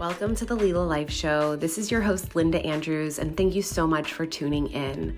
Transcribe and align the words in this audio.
Welcome 0.00 0.34
to 0.36 0.44
the 0.44 0.56
Lila 0.56 0.82
Life 0.82 1.08
Show. 1.08 1.54
This 1.54 1.78
is 1.78 1.88
your 1.88 2.00
host, 2.00 2.34
Linda 2.34 2.58
Andrews, 2.66 3.20
and 3.20 3.36
thank 3.36 3.54
you 3.54 3.62
so 3.62 3.86
much 3.86 4.12
for 4.12 4.26
tuning 4.26 4.66
in. 4.72 5.16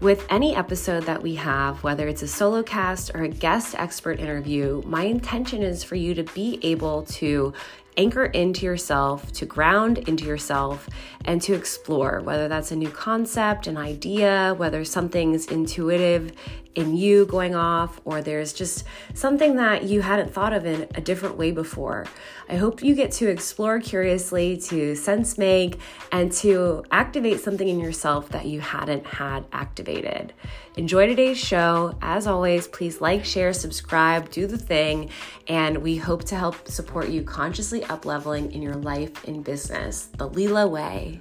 With 0.00 0.26
any 0.28 0.54
episode 0.54 1.04
that 1.04 1.22
we 1.22 1.34
have, 1.36 1.82
whether 1.82 2.06
it's 2.06 2.20
a 2.20 2.28
solo 2.28 2.62
cast 2.62 3.10
or 3.14 3.22
a 3.22 3.28
guest 3.28 3.74
expert 3.78 4.20
interview, 4.20 4.82
my 4.84 5.04
intention 5.04 5.62
is 5.62 5.82
for 5.82 5.94
you 5.94 6.12
to 6.12 6.24
be 6.24 6.60
able 6.62 7.04
to 7.04 7.54
anchor 7.98 8.24
into 8.24 8.64
yourself, 8.64 9.30
to 9.32 9.44
ground 9.44 9.98
into 10.08 10.24
yourself, 10.24 10.88
and 11.24 11.42
to 11.42 11.52
explore 11.52 12.20
whether 12.22 12.48
that's 12.48 12.70
a 12.70 12.76
new 12.76 12.88
concept, 12.88 13.66
an 13.66 13.76
idea, 13.76 14.54
whether 14.56 14.84
something's 14.84 15.46
intuitive 15.46 16.32
in 16.74 16.96
you 16.96 17.26
going 17.26 17.56
off, 17.56 18.00
or 18.04 18.22
there's 18.22 18.52
just 18.52 18.84
something 19.12 19.56
that 19.56 19.82
you 19.82 20.00
hadn't 20.00 20.32
thought 20.32 20.52
of 20.52 20.64
in 20.64 20.86
a 20.94 21.00
different 21.00 21.36
way 21.36 21.50
before. 21.50 22.06
I 22.48 22.54
hope 22.54 22.84
you 22.84 22.94
get 22.94 23.10
to 23.12 23.28
explore 23.28 23.80
curiously, 23.80 24.56
to 24.68 24.94
sense 24.94 25.36
make, 25.36 25.80
and 26.12 26.30
to 26.34 26.84
activate 26.92 27.40
something 27.40 27.66
in 27.66 27.80
yourself 27.80 28.28
that 28.28 28.46
you 28.46 28.60
hadn't 28.60 29.04
had 29.06 29.44
activated. 29.52 30.32
Enjoy 30.76 31.06
today's 31.08 31.36
show. 31.36 31.98
As 32.00 32.28
always, 32.28 32.68
please 32.68 33.00
like, 33.00 33.24
share, 33.24 33.52
subscribe, 33.52 34.30
do 34.30 34.46
the 34.46 34.56
thing, 34.56 35.10
and 35.48 35.78
we 35.78 35.96
hope 35.96 36.22
to 36.26 36.36
help 36.36 36.68
support 36.68 37.08
you 37.08 37.24
consciously 37.24 37.82
up 37.88 38.04
leveling 38.04 38.52
in 38.52 38.62
your 38.62 38.74
life 38.74 39.24
and 39.24 39.44
business 39.44 40.06
the 40.16 40.28
Lila 40.28 40.66
way. 40.66 41.20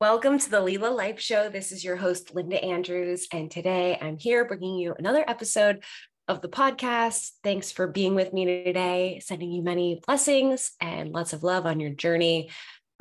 Welcome 0.00 0.38
to 0.38 0.48
the 0.48 0.60
Lila 0.60 0.90
Life 0.90 1.18
Show. 1.18 1.48
This 1.48 1.72
is 1.72 1.84
your 1.84 1.96
host, 1.96 2.32
Linda 2.32 2.62
Andrews, 2.62 3.26
and 3.32 3.50
today 3.50 3.98
I'm 4.00 4.16
here 4.16 4.44
bringing 4.44 4.76
you 4.76 4.94
another 4.96 5.24
episode 5.28 5.82
of 6.28 6.40
the 6.40 6.48
podcast. 6.48 7.30
Thanks 7.42 7.72
for 7.72 7.88
being 7.88 8.14
with 8.14 8.32
me 8.32 8.44
today, 8.44 9.20
sending 9.24 9.50
you 9.50 9.60
many 9.60 10.00
blessings 10.06 10.70
and 10.80 11.10
lots 11.10 11.32
of 11.32 11.42
love 11.42 11.66
on 11.66 11.80
your 11.80 11.90
journey. 11.90 12.50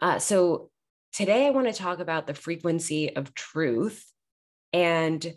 Uh, 0.02 0.17
so, 0.17 0.72
today 1.14 1.45
I 1.45 1.52
want 1.52 1.67
to 1.67 1.73
talk 1.73 2.00
about 2.00 2.26
the 2.26 2.33
frequency 2.33 3.16
of 3.16 3.33
truth. 3.36 4.04
And 4.73 5.36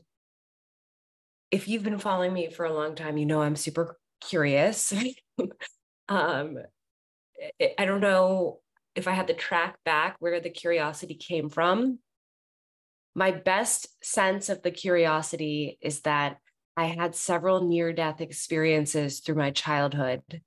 if 1.50 1.68
you've 1.68 1.82
been 1.82 1.98
following 1.98 2.32
me 2.32 2.50
for 2.50 2.64
a 2.64 2.72
long 2.72 2.94
time, 2.94 3.16
you 3.16 3.26
know 3.26 3.42
I'm 3.42 3.56
super 3.56 3.98
curious. 4.20 4.92
um, 6.08 6.58
I 7.78 7.84
don't 7.84 8.00
know 8.00 8.60
if 8.94 9.08
I 9.08 9.12
had 9.12 9.28
to 9.28 9.34
track 9.34 9.76
back 9.84 10.16
where 10.18 10.40
the 10.40 10.50
curiosity 10.50 11.14
came 11.14 11.48
from, 11.48 11.98
my 13.14 13.30
best 13.30 13.88
sense 14.02 14.48
of 14.48 14.62
the 14.62 14.70
curiosity 14.70 15.78
is 15.80 16.00
that 16.02 16.38
I 16.76 16.86
had 16.86 17.14
several 17.14 17.66
near 17.66 17.92
death 17.92 18.20
experiences 18.20 19.20
through 19.20 19.34
my 19.34 19.50
childhood, 19.50 20.42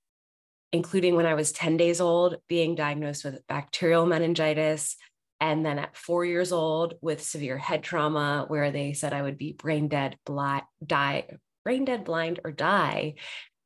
including 0.72 1.16
when 1.16 1.26
I 1.26 1.34
was 1.34 1.52
10 1.52 1.78
days 1.78 2.00
old, 2.00 2.38
being 2.48 2.76
diagnosed 2.76 3.26
with 3.26 3.46
bacterial 3.48 4.06
meningitis. 4.06 4.96
And 5.44 5.66
then 5.66 5.78
at 5.78 5.98
four 5.98 6.24
years 6.24 6.54
old 6.54 6.94
with 7.02 7.22
severe 7.22 7.58
head 7.58 7.84
trauma, 7.84 8.46
where 8.48 8.72
they 8.72 8.94
said 8.94 9.12
I 9.12 9.24
would 9.24 9.38
be 9.38 9.52
brain 9.52 9.90
dead, 9.90 10.16
blind, 10.26 10.64
die, 10.86 11.28
brain 11.66 11.84
dead, 11.84 12.06
blind, 12.06 12.40
or 12.46 12.54
die. 12.54 13.16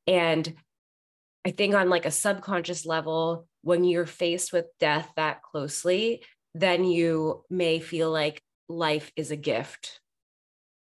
And 0.07 0.55
I 1.45 1.51
think 1.51 1.75
on 1.75 1.91
like 1.91 2.07
a 2.07 2.11
subconscious 2.11 2.87
level, 2.87 3.47
when 3.61 3.83
you're 3.83 4.07
faced 4.07 4.51
with 4.51 4.65
death 4.79 5.07
that 5.17 5.43
closely, 5.43 6.23
then 6.55 6.83
you 6.83 7.43
may 7.47 7.79
feel 7.79 8.09
like 8.09 8.41
life 8.67 9.11
is 9.15 9.29
a 9.29 9.35
gift 9.35 9.99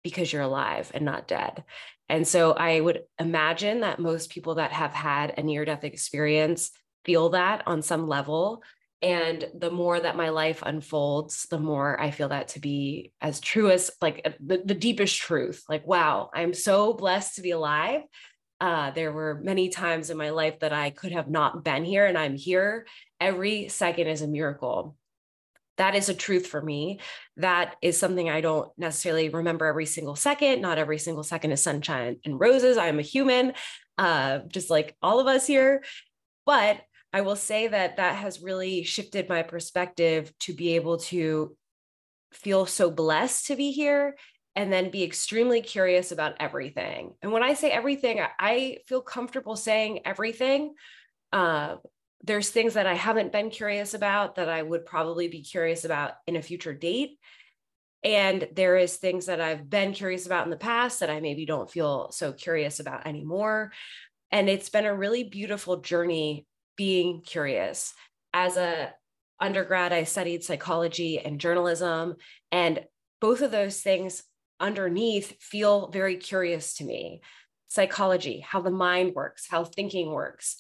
because 0.03 0.33
you're 0.33 0.41
alive 0.41 0.91
and 0.95 1.05
not 1.05 1.29
dead. 1.29 1.65
And 2.09 2.27
so 2.27 2.53
I 2.53 2.81
would 2.81 3.03
imagine 3.19 3.81
that 3.81 3.99
most 3.99 4.31
people 4.31 4.55
that 4.55 4.73
have 4.73 4.95
had 4.95 5.35
a 5.37 5.43
near 5.43 5.67
death 5.67 5.85
experience 5.85 6.71
feel 7.05 7.29
that 7.31 7.65
on 7.67 7.83
some 7.83 8.09
level. 8.09 8.63
And 9.01 9.49
the 9.55 9.71
more 9.71 9.99
that 9.99 10.17
my 10.17 10.31
life 10.31 10.63
unfolds, 10.67 11.47
the 11.51 11.59
more 11.59 12.01
I 12.01 12.11
feel 12.11 12.31
that 12.31 12.49
to 12.49 12.61
be 12.61 13.13
as 13.21 13.39
true 13.39 13.71
as 13.71 13.93
like 14.01 14.23
uh, 14.25 14.31
the, 14.41 14.61
the 14.65 14.75
deepest 14.75 15.17
truth. 15.19 15.63
Like, 15.69 15.87
wow, 15.87 16.31
I'm 16.35 16.53
so 16.53 16.93
blessed 16.95 17.37
to 17.37 17.43
be 17.43 17.53
alive 17.53 18.03
uh, 18.61 18.91
there 18.91 19.13
were 19.13 19.41
many 19.43 19.69
times 19.69 20.11
in 20.11 20.17
my 20.17 20.31
life 20.31 20.61
that 20.61 20.73
I 20.73 20.91
could 20.91 21.13
have 21.13 21.29
not 21.29 21.63
been 21.65 21.85
here, 21.85 22.07
and 22.07 22.19
I'm 22.19 22.37
here. 22.37 22.87
Every 23.21 23.69
second 23.69 24.09
is 24.09 24.23
a 24.23 24.29
miracle. 24.29 24.97
That 25.77 25.95
is 25.95 26.09
a 26.09 26.15
truth 26.15 26.49
for 26.49 26.61
me. 26.61 26.99
That 27.37 27.77
is 27.81 27.97
something 27.97 28.29
I 28.29 28.41
don't 28.41 28.69
necessarily 28.77 29.29
remember 29.29 29.67
every 29.67 29.87
single 29.87 30.17
second. 30.17 30.61
Not 30.61 30.79
every 30.79 30.99
single 30.99 31.23
second 31.23 31.53
is 31.53 31.63
sunshine 31.63 32.17
and 32.25 32.41
roses. 32.41 32.77
I 32.77 32.89
am 32.89 32.99
a 32.99 33.03
human, 33.03 33.53
uh, 33.97 34.41
just 34.49 34.71
like 34.71 34.97
all 35.03 35.21
of 35.21 35.29
us 35.29 35.47
here. 35.47 35.85
But 36.45 36.81
I 37.13 37.23
will 37.23 37.37
say 37.37 37.69
that 37.69 37.97
that 37.97 38.17
has 38.17 38.43
really 38.43 38.83
shifted 38.83 39.29
my 39.29 39.43
perspective 39.43 40.33
to 40.41 40.53
be 40.53 40.77
able 40.77 40.99
to 40.99 41.57
feel 42.33 42.67
so 42.67 42.91
blessed 42.91 43.47
to 43.47 43.57
be 43.57 43.73
here 43.73 44.17
and 44.55 44.73
then 44.73 44.91
be 44.91 45.05
extremely 45.05 45.63
curious 45.63 46.13
about 46.13 46.35
everything. 46.41 47.15
And 47.23 47.33
when 47.33 47.43
I 47.45 47.55
say 47.55 47.71
everything, 47.71 48.21
I 48.41 48.79
feel 48.87 49.01
comfortable 49.01 49.55
saying 49.55 50.01
everything. 50.05 50.75
Uh, 51.33 51.77
there's 52.25 52.51
things 52.51 52.75
that 52.75 52.87
I 52.87 52.95
haven't 52.95 53.31
been 53.31 53.51
curious 53.51 53.95
about 53.95 54.35
that 54.35 54.49
I 54.49 54.61
would 54.61 54.85
probably 54.85 55.29
be 55.29 55.43
curious 55.43 55.85
about 55.85 56.15
in 56.27 56.35
a 56.35 56.43
future 56.43 56.75
date. 56.75 57.19
And 58.03 58.49
there 58.53 58.77
is 58.77 58.97
things 58.97 59.27
that 59.27 59.41
I've 59.41 59.71
been 59.71 59.93
curious 59.93 60.27
about 60.27 60.45
in 60.45 60.51
the 60.51 60.57
past 60.57 61.01
that 61.01 61.11
I 61.11 61.21
maybe 61.21 61.47
don't 61.47 61.71
feel 61.71 62.11
so 62.11 62.33
curious 62.33 62.81
about 62.81 63.07
anymore. 63.07 63.73
And 64.33 64.49
it's 64.49 64.71
been 64.71 64.87
a 64.87 64.95
really 64.95 65.23
beautiful 65.23 65.79
journey 65.79 66.48
being 66.79 67.21
curious. 67.21 67.93
As 68.33 68.57
a 68.57 68.95
undergrad, 69.39 69.93
I 69.93 70.05
studied 70.05 70.43
psychology 70.43 71.19
and 71.19 71.39
journalism, 71.39 72.15
and 72.51 72.85
both 73.21 73.43
of 73.43 73.51
those 73.51 73.83
things 73.83 74.23
underneath 74.61 75.37
feel 75.41 75.89
very 75.89 76.17
curious 76.17 76.75
to 76.75 76.85
me 76.85 77.21
psychology, 77.69 78.41
how 78.41 78.63
the 78.63 78.71
mind 78.71 79.15
works, 79.15 79.47
how 79.49 79.63
thinking 79.63 80.11
works. 80.11 80.57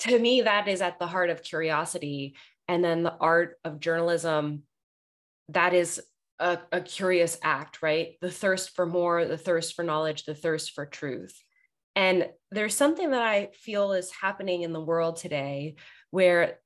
To 0.00 0.18
me, 0.18 0.42
that 0.42 0.68
is 0.68 0.80
at 0.80 0.98
the 0.98 1.06
heart 1.06 1.28
of 1.28 1.42
curiosity. 1.42 2.36
And 2.68 2.84
then 2.84 3.02
the 3.02 3.16
art 3.20 3.58
of 3.64 3.80
journalism, 3.80 4.62
that 5.48 5.74
is 5.74 6.00
a, 6.38 6.58
a, 6.70 6.80
curious 6.80 7.36
act, 7.42 7.82
right? 7.82 8.14
The 8.20 8.30
thirst 8.30 8.76
for 8.76 8.86
more, 8.86 9.26
the 9.26 9.36
thirst 9.36 9.74
for 9.74 9.82
knowledge, 9.82 10.24
the 10.24 10.34
thirst 10.34 10.70
for 10.70 10.86
truth. 10.86 11.36
And 11.96 12.28
there's 12.50 12.76
something 12.76 13.10
that 13.10 13.22
I 13.22 13.48
feel 13.54 13.92
is 13.92 14.10
happening 14.10 14.62
in 14.62 14.72
the 14.72 14.80
world 14.80 15.16
today 15.16 15.76
where 16.10 16.58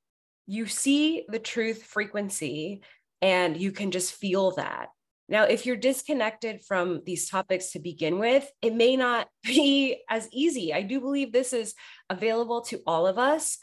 you 0.47 0.67
see 0.67 1.25
the 1.29 1.39
truth 1.39 1.83
frequency 1.83 2.83
and 3.23 3.57
you 3.57 3.73
can 3.73 3.91
just 3.91 4.13
feel 4.13 4.53
that. 4.53 4.89
Now, 5.29 5.45
if 5.45 5.65
you're 5.65 5.77
disconnected 5.77 6.63
from 6.63 7.01
these 7.07 7.31
topics 7.31 7.73
to 7.73 7.79
begin 7.79 8.19
with, 8.19 8.51
it 8.61 8.75
may 8.75 8.97
not 8.97 9.29
be 9.43 10.03
as 10.09 10.29
easy. 10.33 10.75
I 10.75 10.83
do 10.83 11.01
believe 11.01 11.33
this 11.33 11.53
is 11.53 11.75
available 12.11 12.63
to 12.63 12.81
all 12.87 13.07
of 13.07 13.19
us. 13.19 13.59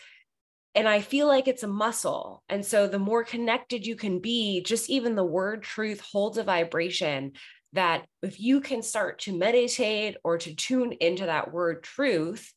And 0.74 0.88
I 0.88 1.02
feel 1.02 1.28
like 1.28 1.48
it's 1.48 1.64
a 1.64 1.68
muscle. 1.68 2.44
And 2.48 2.66
so 2.66 2.88
the 2.88 2.98
more 2.98 3.26
connected 3.26 3.86
you 3.86 3.96
can 3.96 4.20
be, 4.20 4.62
just 4.62 4.90
even 4.90 5.16
the 5.16 5.24
word 5.24 5.64
truth 5.64 6.00
holds 6.00 6.38
a 6.38 6.44
vibration 6.44 7.34
that 7.74 8.06
if 8.22 8.40
you 8.40 8.62
can 8.62 8.82
start 8.82 9.20
to 9.20 9.38
meditate 9.38 10.18
or 10.24 10.38
to 10.38 10.56
tune 10.56 10.94
into 10.94 11.26
that 11.26 11.52
word 11.52 11.84
truth, 11.84 12.54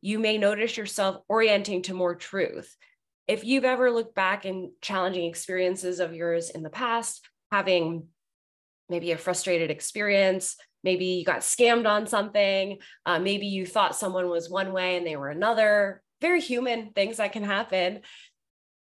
you 0.00 0.18
may 0.18 0.38
notice 0.38 0.76
yourself 0.76 1.22
orienting 1.28 1.82
to 1.82 1.94
more 1.94 2.14
truth. 2.14 2.76
If 3.26 3.44
you've 3.44 3.64
ever 3.64 3.90
looked 3.90 4.14
back 4.14 4.44
in 4.44 4.72
challenging 4.80 5.24
experiences 5.24 6.00
of 6.00 6.14
yours 6.14 6.50
in 6.50 6.62
the 6.62 6.70
past, 6.70 7.26
having 7.50 8.08
maybe 8.88 9.12
a 9.12 9.18
frustrated 9.18 9.70
experience 9.70 10.56
maybe 10.84 11.06
you 11.06 11.24
got 11.24 11.40
scammed 11.40 11.86
on 11.86 12.06
something 12.06 12.78
uh, 13.06 13.18
maybe 13.18 13.46
you 13.46 13.66
thought 13.66 13.96
someone 13.96 14.28
was 14.28 14.48
one 14.48 14.72
way 14.72 14.96
and 14.96 15.06
they 15.06 15.16
were 15.16 15.28
another 15.28 16.02
very 16.20 16.40
human 16.40 16.90
things 16.92 17.18
that 17.18 17.32
can 17.32 17.44
happen 17.44 18.00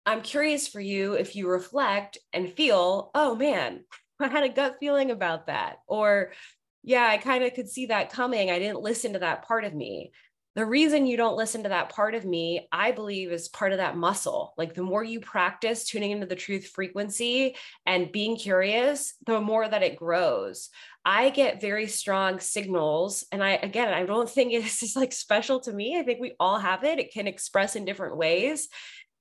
i'm 0.06 0.23
curious 0.23 0.69
for 0.69 0.81
you 0.81 1.14
if 1.14 1.37
you 1.37 1.49
reflect 1.49 2.19
and 2.32 2.52
feel 2.52 3.11
oh 3.14 3.34
man 3.34 3.84
i 4.22 4.28
had 4.28 4.44
a 4.44 4.48
gut 4.48 4.76
feeling 4.80 5.10
about 5.10 5.46
that 5.46 5.76
or 5.86 6.32
yeah 6.82 7.06
i 7.06 7.16
kind 7.16 7.44
of 7.44 7.54
could 7.54 7.69
see 7.69 7.86
that 7.86 8.12
coming 8.12 8.50
i 8.50 8.58
didn't 8.58 8.80
listen 8.80 9.12
to 9.12 9.19
that 9.19 9.46
part 9.46 9.64
of 9.64 9.74
me 9.74 10.12
the 10.54 10.66
reason 10.66 11.06
you 11.06 11.16
don't 11.16 11.36
listen 11.36 11.62
to 11.62 11.70
that 11.70 11.88
part 11.88 12.14
of 12.14 12.26
me, 12.26 12.69
I 12.70 12.92
believe, 12.92 13.32
is 13.32 13.48
part 13.48 13.72
of 13.72 13.78
that 13.78 13.96
muscle. 13.96 14.52
Like 14.58 14.74
the 14.74 14.82
more 14.82 15.02
you 15.02 15.19
practice 15.19 15.84
tuning 15.86 16.10
into 16.10 16.26
the 16.26 16.36
truth 16.36 16.69
frequency 16.74 17.56
and 17.86 18.12
being 18.12 18.36
curious, 18.36 19.14
the 19.24 19.40
more 19.40 19.66
that 19.66 19.82
it 19.82 19.96
grows. 19.96 20.69
I 21.06 21.30
get 21.30 21.62
very 21.62 21.86
strong 21.86 22.38
signals. 22.38 23.24
And 23.32 23.42
I, 23.42 23.52
again, 23.52 23.94
I 23.94 24.04
don't 24.04 24.28
think 24.28 24.52
it's 24.52 24.80
just 24.80 24.94
like 24.94 25.12
special 25.12 25.60
to 25.60 25.72
me. 25.72 25.98
I 25.98 26.02
think 26.02 26.20
we 26.20 26.34
all 26.38 26.58
have 26.58 26.84
it. 26.84 26.98
It 26.98 27.14
can 27.14 27.26
express 27.26 27.74
in 27.74 27.86
different 27.86 28.19
ways. 28.19 28.69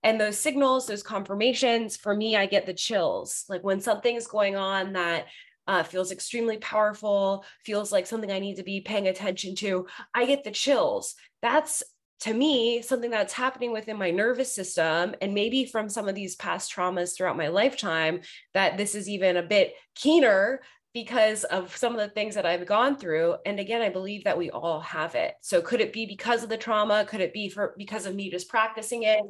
And 0.04 0.20
those 0.20 0.38
signals, 0.38 0.88
those 0.88 1.04
confirmations, 1.04 1.98
for 1.98 2.16
me, 2.16 2.36
I 2.36 2.46
get 2.46 2.66
the 2.66 2.74
chills. 2.74 3.46
Like 3.50 3.64
when 3.64 3.82
something's 3.82 4.28
going 4.28 4.56
on 4.56 4.94
that 4.94 5.26
uh, 5.68 5.84
feels 5.84 6.12
extremely 6.12 6.58
powerful, 6.58 7.46
feels 7.64 7.92
like 7.92 8.08
something 8.08 8.32
I 8.32 8.40
need 8.40 8.56
to 8.56 8.64
be 8.64 8.82
paying 8.82 9.08
attention 9.08 9.56
to, 9.56 9.88
I 10.14 10.26
get 10.26 10.44
the 10.44 10.52
chills. 10.52 11.16
That's 11.42 11.84
to 12.22 12.34
me 12.34 12.82
something 12.82 13.10
that's 13.10 13.34
happening 13.34 13.72
within 13.72 13.98
my 13.98 14.12
nervous 14.12 14.54
system 14.54 15.16
and 15.22 15.34
maybe 15.34 15.66
from 15.66 15.90
some 15.90 16.08
of 16.08 16.14
these 16.14 16.36
past 16.36 16.74
traumas 16.74 17.16
throughout 17.16 17.38
my 17.38 17.48
lifetime 17.48 18.22
that 18.54 18.78
this 18.78 18.94
is 18.94 19.10
even 19.10 19.38
a 19.38 19.44
bit 19.44 19.74
keener 19.96 20.62
because 20.94 21.44
of 21.46 21.76
some 21.76 21.94
of 21.94 22.00
the 22.00 22.10
things 22.10 22.36
that 22.36 22.46
I've 22.46 22.66
gone 22.66 22.98
through. 22.98 23.36
And 23.46 23.60
again, 23.60 23.82
I 23.82 23.90
believe 23.90 24.26
that 24.26 24.38
we 24.38 24.52
all 24.52 24.82
have 24.82 25.16
it. 25.16 25.34
So 25.42 25.62
could 25.62 25.82
it 25.82 25.94
be 25.94 26.06
because 26.06 26.44
of 26.44 26.50
the 26.50 26.58
trauma? 26.58 27.06
Could 27.06 27.22
it 27.22 27.34
be 27.34 27.50
for 27.50 27.74
because 27.78 28.06
of 28.06 28.14
me 28.14 28.30
just 28.30 28.50
practicing 28.50 29.04
it? 29.04 29.22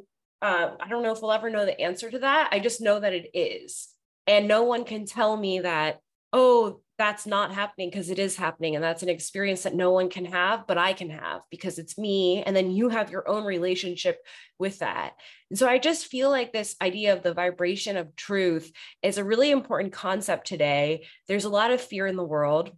Uh, 0.42 0.72
I 0.80 0.88
don't 0.88 1.04
know 1.04 1.12
if 1.12 1.22
we'll 1.22 1.32
ever 1.32 1.50
know 1.50 1.66
the 1.66 1.80
answer 1.80 2.10
to 2.10 2.20
that. 2.20 2.50
I 2.52 2.60
just 2.60 2.82
know 2.82 3.00
that 3.00 3.14
it 3.14 3.30
is. 3.34 3.90
And 4.28 4.48
no 4.48 4.64
one 4.64 4.86
can 4.86 5.06
tell 5.06 5.36
me 5.36 5.60
that, 5.60 6.00
oh, 6.34 6.82
that's 6.98 7.26
not 7.26 7.54
happening 7.54 7.90
because 7.90 8.12
it 8.12 8.20
is 8.20 8.36
happening. 8.36 8.76
And 8.76 8.84
that's 8.84 9.02
an 9.02 9.10
experience 9.10 9.64
that 9.64 9.74
no 9.74 9.92
one 9.92 10.10
can 10.10 10.26
have, 10.26 10.68
but 10.68 10.78
I 10.78 10.94
can 10.94 11.10
have 11.10 11.42
because 11.50 11.80
it's 11.80 11.98
me. 11.98 12.44
And 12.44 12.56
then 12.56 12.70
you 12.70 12.90
have 12.90 13.10
your 13.10 13.28
own 13.28 13.44
relationship 13.44 14.20
with 14.60 14.80
that. 14.80 15.14
And 15.50 15.58
so 15.58 15.68
I 15.68 15.80
just 15.80 16.06
feel 16.06 16.30
like 16.30 16.54
this 16.54 16.76
idea 16.80 17.14
of 17.14 17.24
the 17.24 17.34
vibration 17.34 17.98
of 17.98 18.16
truth 18.16 18.72
is 19.02 19.18
a 19.18 19.24
really 19.24 19.50
important 19.50 19.94
concept 19.94 20.46
today. 20.46 21.08
There's 21.28 21.46
a 21.46 21.50
lot 21.50 21.72
of 21.72 21.82
fear 21.82 22.06
in 22.06 22.16
the 22.16 22.24
world. 22.24 22.72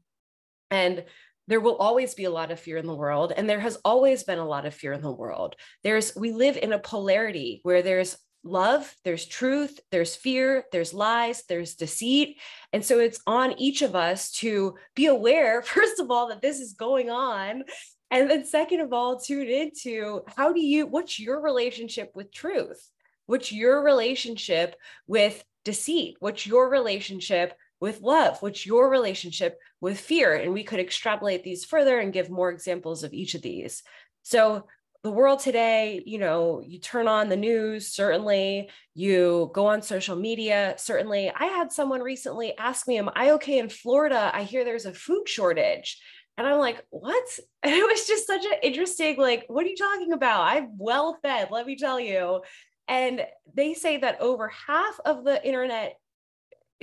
And 0.72 1.04
there 1.48 1.60
will 1.60 1.76
always 1.78 2.14
be 2.14 2.24
a 2.24 2.32
lot 2.32 2.52
of 2.52 2.60
fear 2.60 2.78
in 2.78 2.88
the 2.88 2.96
world 2.96 3.34
and 3.36 3.50
there 3.50 3.60
has 3.60 3.78
always 3.84 4.24
been 4.24 4.40
a 4.40 4.48
lot 4.48 4.66
of 4.66 4.74
fear 4.74 4.94
in 4.94 5.02
the 5.02 5.12
world 5.12 5.56
there's 5.84 6.16
we 6.16 6.32
live 6.32 6.58
in 6.58 6.74
a 6.74 6.80
polarity 6.80 7.60
where 7.64 7.82
there's 7.82 8.18
love, 8.44 8.94
there's 9.04 9.26
truth, 9.26 9.80
there's 9.92 10.16
fear, 10.16 10.66
there's 10.72 10.94
lies, 10.94 11.44
there's 11.48 11.76
deceit. 11.76 12.40
And 12.72 12.84
so 12.84 13.00
it's 13.00 13.22
on 13.26 13.60
each 13.60 13.82
of 13.82 13.96
us 13.96 14.32
to 14.34 14.76
be 14.96 15.08
aware, 15.08 15.62
first 15.64 16.00
of 16.00 16.12
all, 16.12 16.28
that 16.30 16.42
this 16.42 16.60
is 16.60 16.74
going 16.74 17.10
on. 17.10 17.64
And 18.12 18.30
then, 18.30 18.46
second 18.46 18.82
of 18.82 18.94
all, 18.94 19.20
tune 19.20 19.48
into 19.48 20.22
how 20.38 20.54
do 20.54 20.62
you, 20.62 20.86
what's 20.86 21.20
your 21.20 21.42
relationship 21.42 22.12
with 22.14 22.32
truth? 22.32 22.90
What's 23.26 23.52
your 23.52 23.82
relationship 23.82 24.76
with 25.08 25.44
deceit? 25.64 26.18
What's 26.20 26.46
your 26.46 26.70
relationship 26.70 27.58
with 27.84 28.00
love? 28.00 28.42
What's 28.42 28.66
your 28.66 28.90
relationship 28.90 29.60
with 29.82 30.00
fear? 30.00 30.34
And 30.34 30.54
we 30.54 30.64
could 30.64 30.80
extrapolate 30.80 31.44
these 31.44 31.66
further 31.66 32.00
and 32.00 32.14
give 32.14 32.30
more 32.30 32.50
examples 32.50 33.04
of 33.04 33.14
each 33.14 33.36
of 33.36 33.42
these. 33.42 33.84
So, 34.22 34.68
the 35.04 35.12
world 35.12 35.40
today, 35.40 36.02
you 36.06 36.18
know, 36.18 36.64
you 36.66 36.80
turn 36.80 37.10
on 37.10 37.28
the 37.28 37.36
news, 37.36 37.90
certainly, 37.90 38.70
you 38.96 39.52
go 39.54 39.66
on 39.66 39.82
social 39.82 40.16
media, 40.16 40.76
certainly. 40.78 41.30
I 41.30 41.48
had 41.48 41.74
someone 41.74 42.00
recently 42.00 42.58
ask 42.58 42.88
me, 42.88 42.98
Am 43.00 43.10
I 43.14 43.32
okay 43.32 43.60
in 43.60 43.68
Florida? 43.68 44.32
I 44.34 44.44
hear 44.44 44.64
there's 44.64 44.86
a 44.86 44.94
food 44.94 45.28
shortage. 45.28 46.02
And 46.38 46.48
I'm 46.48 46.60
like, 46.60 46.86
what? 46.90 47.26
And 47.64 47.74
it 47.74 47.86
was 47.86 48.08
just 48.08 48.28
such 48.28 48.46
an 48.46 48.60
interesting, 48.64 49.18
like, 49.18 49.44
what 49.48 49.66
are 49.66 49.70
you 49.70 49.76
talking 49.76 50.14
about? 50.14 50.44
I'm 50.44 50.78
well 50.78 51.18
fed, 51.22 51.50
let 51.52 51.66
me 51.66 51.76
tell 51.76 52.00
you. 52.00 52.44
And 52.88 53.26
they 53.54 53.74
say 53.74 53.98
that 53.98 54.22
over 54.22 54.48
half 54.68 55.00
of 55.06 55.26
the 55.26 55.46
internet 55.46 55.98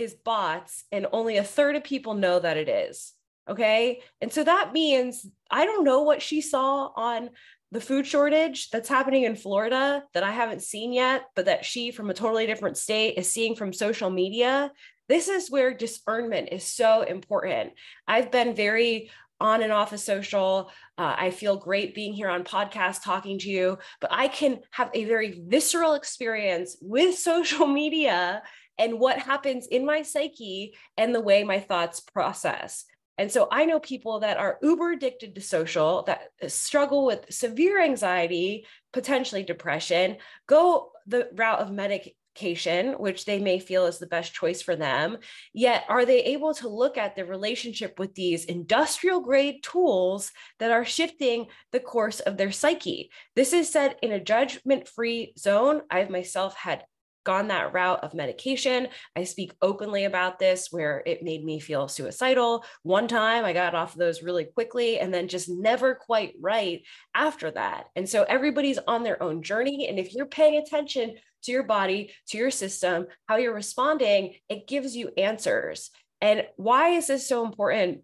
is 0.00 0.14
bots, 0.14 0.84
and 0.90 1.06
only 1.12 1.36
a 1.36 1.44
third 1.44 1.76
of 1.76 1.84
people 1.84 2.14
know 2.14 2.38
that 2.38 2.56
it 2.56 2.68
is. 2.68 3.12
Okay. 3.48 4.00
And 4.20 4.32
so 4.32 4.44
that 4.44 4.72
means 4.72 5.26
I 5.50 5.64
don't 5.64 5.84
know 5.84 6.02
what 6.02 6.22
she 6.22 6.40
saw 6.40 6.90
on 6.94 7.30
the 7.72 7.80
food 7.80 8.06
shortage 8.06 8.70
that's 8.70 8.88
happening 8.88 9.24
in 9.24 9.36
Florida 9.36 10.04
that 10.14 10.22
I 10.22 10.30
haven't 10.30 10.62
seen 10.62 10.92
yet, 10.92 11.26
but 11.36 11.46
that 11.46 11.64
she 11.64 11.90
from 11.90 12.10
a 12.10 12.14
totally 12.14 12.46
different 12.46 12.76
state 12.76 13.14
is 13.16 13.30
seeing 13.30 13.54
from 13.54 13.72
social 13.72 14.10
media. 14.10 14.72
This 15.08 15.28
is 15.28 15.50
where 15.50 15.74
discernment 15.74 16.50
is 16.52 16.64
so 16.64 17.02
important. 17.02 17.72
I've 18.06 18.30
been 18.30 18.54
very 18.54 19.10
on 19.40 19.62
and 19.62 19.72
off 19.72 19.92
of 19.92 20.00
social. 20.00 20.70
Uh, 20.98 21.14
I 21.16 21.30
feel 21.30 21.56
great 21.56 21.94
being 21.94 22.12
here 22.12 22.28
on 22.28 22.44
podcast 22.44 23.02
talking 23.02 23.38
to 23.40 23.48
you, 23.48 23.78
but 24.00 24.12
I 24.12 24.28
can 24.28 24.60
have 24.70 24.90
a 24.94 25.04
very 25.04 25.42
visceral 25.46 25.94
experience 25.94 26.76
with 26.80 27.18
social 27.18 27.66
media 27.66 28.42
and 28.80 28.98
what 28.98 29.18
happens 29.18 29.66
in 29.66 29.84
my 29.84 30.02
psyche 30.02 30.74
and 30.96 31.14
the 31.14 31.20
way 31.20 31.44
my 31.44 31.60
thoughts 31.60 32.00
process. 32.00 32.86
And 33.18 33.30
so 33.30 33.46
I 33.52 33.66
know 33.66 33.78
people 33.78 34.20
that 34.20 34.38
are 34.38 34.58
uber 34.62 34.92
addicted 34.92 35.34
to 35.34 35.42
social, 35.42 36.04
that 36.04 36.30
uh, 36.42 36.48
struggle 36.48 37.04
with 37.04 37.26
severe 37.30 37.78
anxiety, 37.82 38.66
potentially 38.94 39.42
depression, 39.42 40.16
go 40.46 40.92
the 41.06 41.28
route 41.34 41.60
of 41.60 41.70
medication, 41.70 42.94
which 42.94 43.26
they 43.26 43.38
may 43.38 43.58
feel 43.58 43.84
is 43.84 43.98
the 43.98 44.06
best 44.06 44.32
choice 44.32 44.62
for 44.62 44.74
them. 44.74 45.18
Yet, 45.52 45.84
are 45.90 46.06
they 46.06 46.22
able 46.24 46.54
to 46.54 46.68
look 46.68 46.96
at 46.96 47.14
the 47.14 47.26
relationship 47.26 47.98
with 47.98 48.14
these 48.14 48.46
industrial 48.46 49.20
grade 49.20 49.62
tools 49.62 50.32
that 50.58 50.70
are 50.70 50.86
shifting 50.86 51.48
the 51.72 51.80
course 51.80 52.20
of 52.20 52.38
their 52.38 52.52
psyche? 52.52 53.10
This 53.36 53.52
is 53.52 53.68
said 53.68 53.96
in 54.00 54.12
a 54.12 54.24
judgment 54.24 54.88
free 54.88 55.34
zone. 55.38 55.82
I've 55.90 56.08
myself 56.08 56.56
had 56.56 56.84
gone 57.24 57.48
that 57.48 57.72
route 57.72 58.02
of 58.02 58.14
medication. 58.14 58.88
I 59.16 59.24
speak 59.24 59.52
openly 59.60 60.04
about 60.04 60.38
this 60.38 60.68
where 60.70 61.02
it 61.06 61.22
made 61.22 61.44
me 61.44 61.60
feel 61.60 61.88
suicidal. 61.88 62.64
One 62.82 63.08
time 63.08 63.44
I 63.44 63.52
got 63.52 63.74
off 63.74 63.92
of 63.92 63.98
those 63.98 64.22
really 64.22 64.44
quickly 64.44 64.98
and 64.98 65.12
then 65.12 65.28
just 65.28 65.48
never 65.48 65.94
quite 65.94 66.34
right 66.40 66.82
after 67.14 67.50
that. 67.50 67.86
And 67.96 68.08
so 68.08 68.24
everybody's 68.24 68.78
on 68.78 69.02
their 69.02 69.22
own 69.22 69.42
journey. 69.42 69.88
And 69.88 69.98
if 69.98 70.14
you're 70.14 70.26
paying 70.26 70.56
attention 70.56 71.16
to 71.42 71.52
your 71.52 71.62
body, 71.62 72.12
to 72.28 72.38
your 72.38 72.50
system, 72.50 73.06
how 73.26 73.36
you're 73.36 73.54
responding, 73.54 74.34
it 74.48 74.66
gives 74.66 74.96
you 74.96 75.10
answers. 75.16 75.90
And 76.20 76.46
why 76.56 76.90
is 76.90 77.06
this 77.06 77.26
so 77.26 77.44
important? 77.44 78.02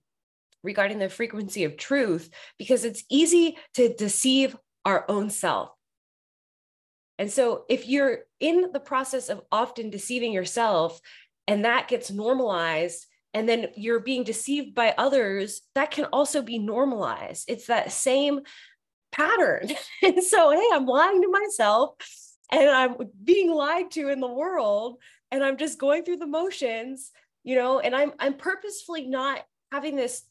Regarding 0.62 0.98
the 0.98 1.08
frequency 1.08 1.62
of 1.62 1.76
truth, 1.76 2.28
because 2.58 2.84
it's 2.84 3.04
easy 3.08 3.56
to 3.74 3.94
deceive 3.94 4.56
our 4.84 5.04
own 5.08 5.30
self 5.30 5.75
and 7.18 7.30
so 7.30 7.64
if 7.68 7.88
you're 7.88 8.20
in 8.40 8.72
the 8.72 8.80
process 8.80 9.28
of 9.28 9.42
often 9.50 9.90
deceiving 9.90 10.32
yourself 10.32 11.00
and 11.48 11.64
that 11.64 11.88
gets 11.88 12.10
normalized, 12.10 13.06
and 13.32 13.46
then 13.46 13.66
you're 13.76 14.00
being 14.00 14.24
deceived 14.24 14.74
by 14.74 14.94
others, 14.96 15.60
that 15.74 15.90
can 15.90 16.06
also 16.06 16.40
be 16.40 16.58
normalized. 16.58 17.44
It's 17.48 17.66
that 17.66 17.92
same 17.92 18.40
pattern. 19.12 19.68
and 20.02 20.22
so, 20.22 20.50
hey, 20.52 20.68
I'm 20.72 20.86
lying 20.86 21.20
to 21.20 21.28
myself 21.28 21.96
and 22.50 22.68
I'm 22.68 22.94
being 23.22 23.50
lied 23.50 23.90
to 23.92 24.08
in 24.08 24.20
the 24.20 24.26
world 24.26 24.98
and 25.30 25.44
I'm 25.44 25.56
just 25.56 25.78
going 25.78 26.04
through 26.04 26.18
the 26.18 26.26
motions, 26.26 27.10
you 27.44 27.56
know, 27.56 27.78
and 27.80 27.94
I'm 27.94 28.12
I'm 28.18 28.34
purposefully 28.34 29.06
not 29.06 29.44
having 29.72 29.96
this 29.96 30.22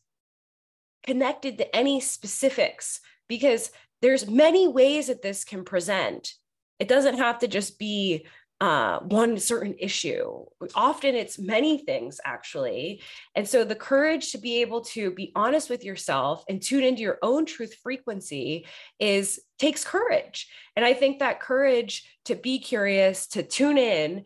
connected 1.04 1.60
to 1.60 1.76
any 1.76 2.00
specifics 2.00 3.02
because 3.28 3.72
there's 4.02 4.28
many 4.28 4.68
ways 4.68 5.08
that 5.08 5.22
this 5.22 5.44
can 5.44 5.64
present 5.64 6.34
it 6.80 6.88
doesn't 6.88 7.18
have 7.18 7.40
to 7.40 7.48
just 7.48 7.80
be 7.80 8.26
uh, 8.62 9.00
one 9.00 9.38
certain 9.38 9.76
issue. 9.80 10.46
Often 10.76 11.16
it's 11.16 11.38
many 11.38 11.78
things, 11.78 12.22
actually. 12.24 13.02
And 13.36 13.46
so 13.48 13.66
the 13.66 13.76
courage 13.76 14.32
to 14.32 14.38
be 14.38 14.62
able 14.62 14.82
to 14.82 15.12
be 15.12 15.32
honest 15.36 15.70
with 15.70 15.84
yourself 15.84 16.46
and 16.48 16.62
tune 16.62 16.84
into 16.84 17.02
your 17.02 17.18
own 17.22 17.46
truth 17.46 17.76
frequency 17.84 18.66
is 18.98 19.42
takes 19.60 19.84
courage. 19.84 20.48
And 20.76 20.86
I 20.86 20.94
think 20.94 21.20
that 21.20 21.42
courage 21.42 22.10
to 22.26 22.36
be 22.36 22.60
curious, 22.60 23.28
to 23.28 23.44
tune 23.44 23.78
in, 23.78 24.24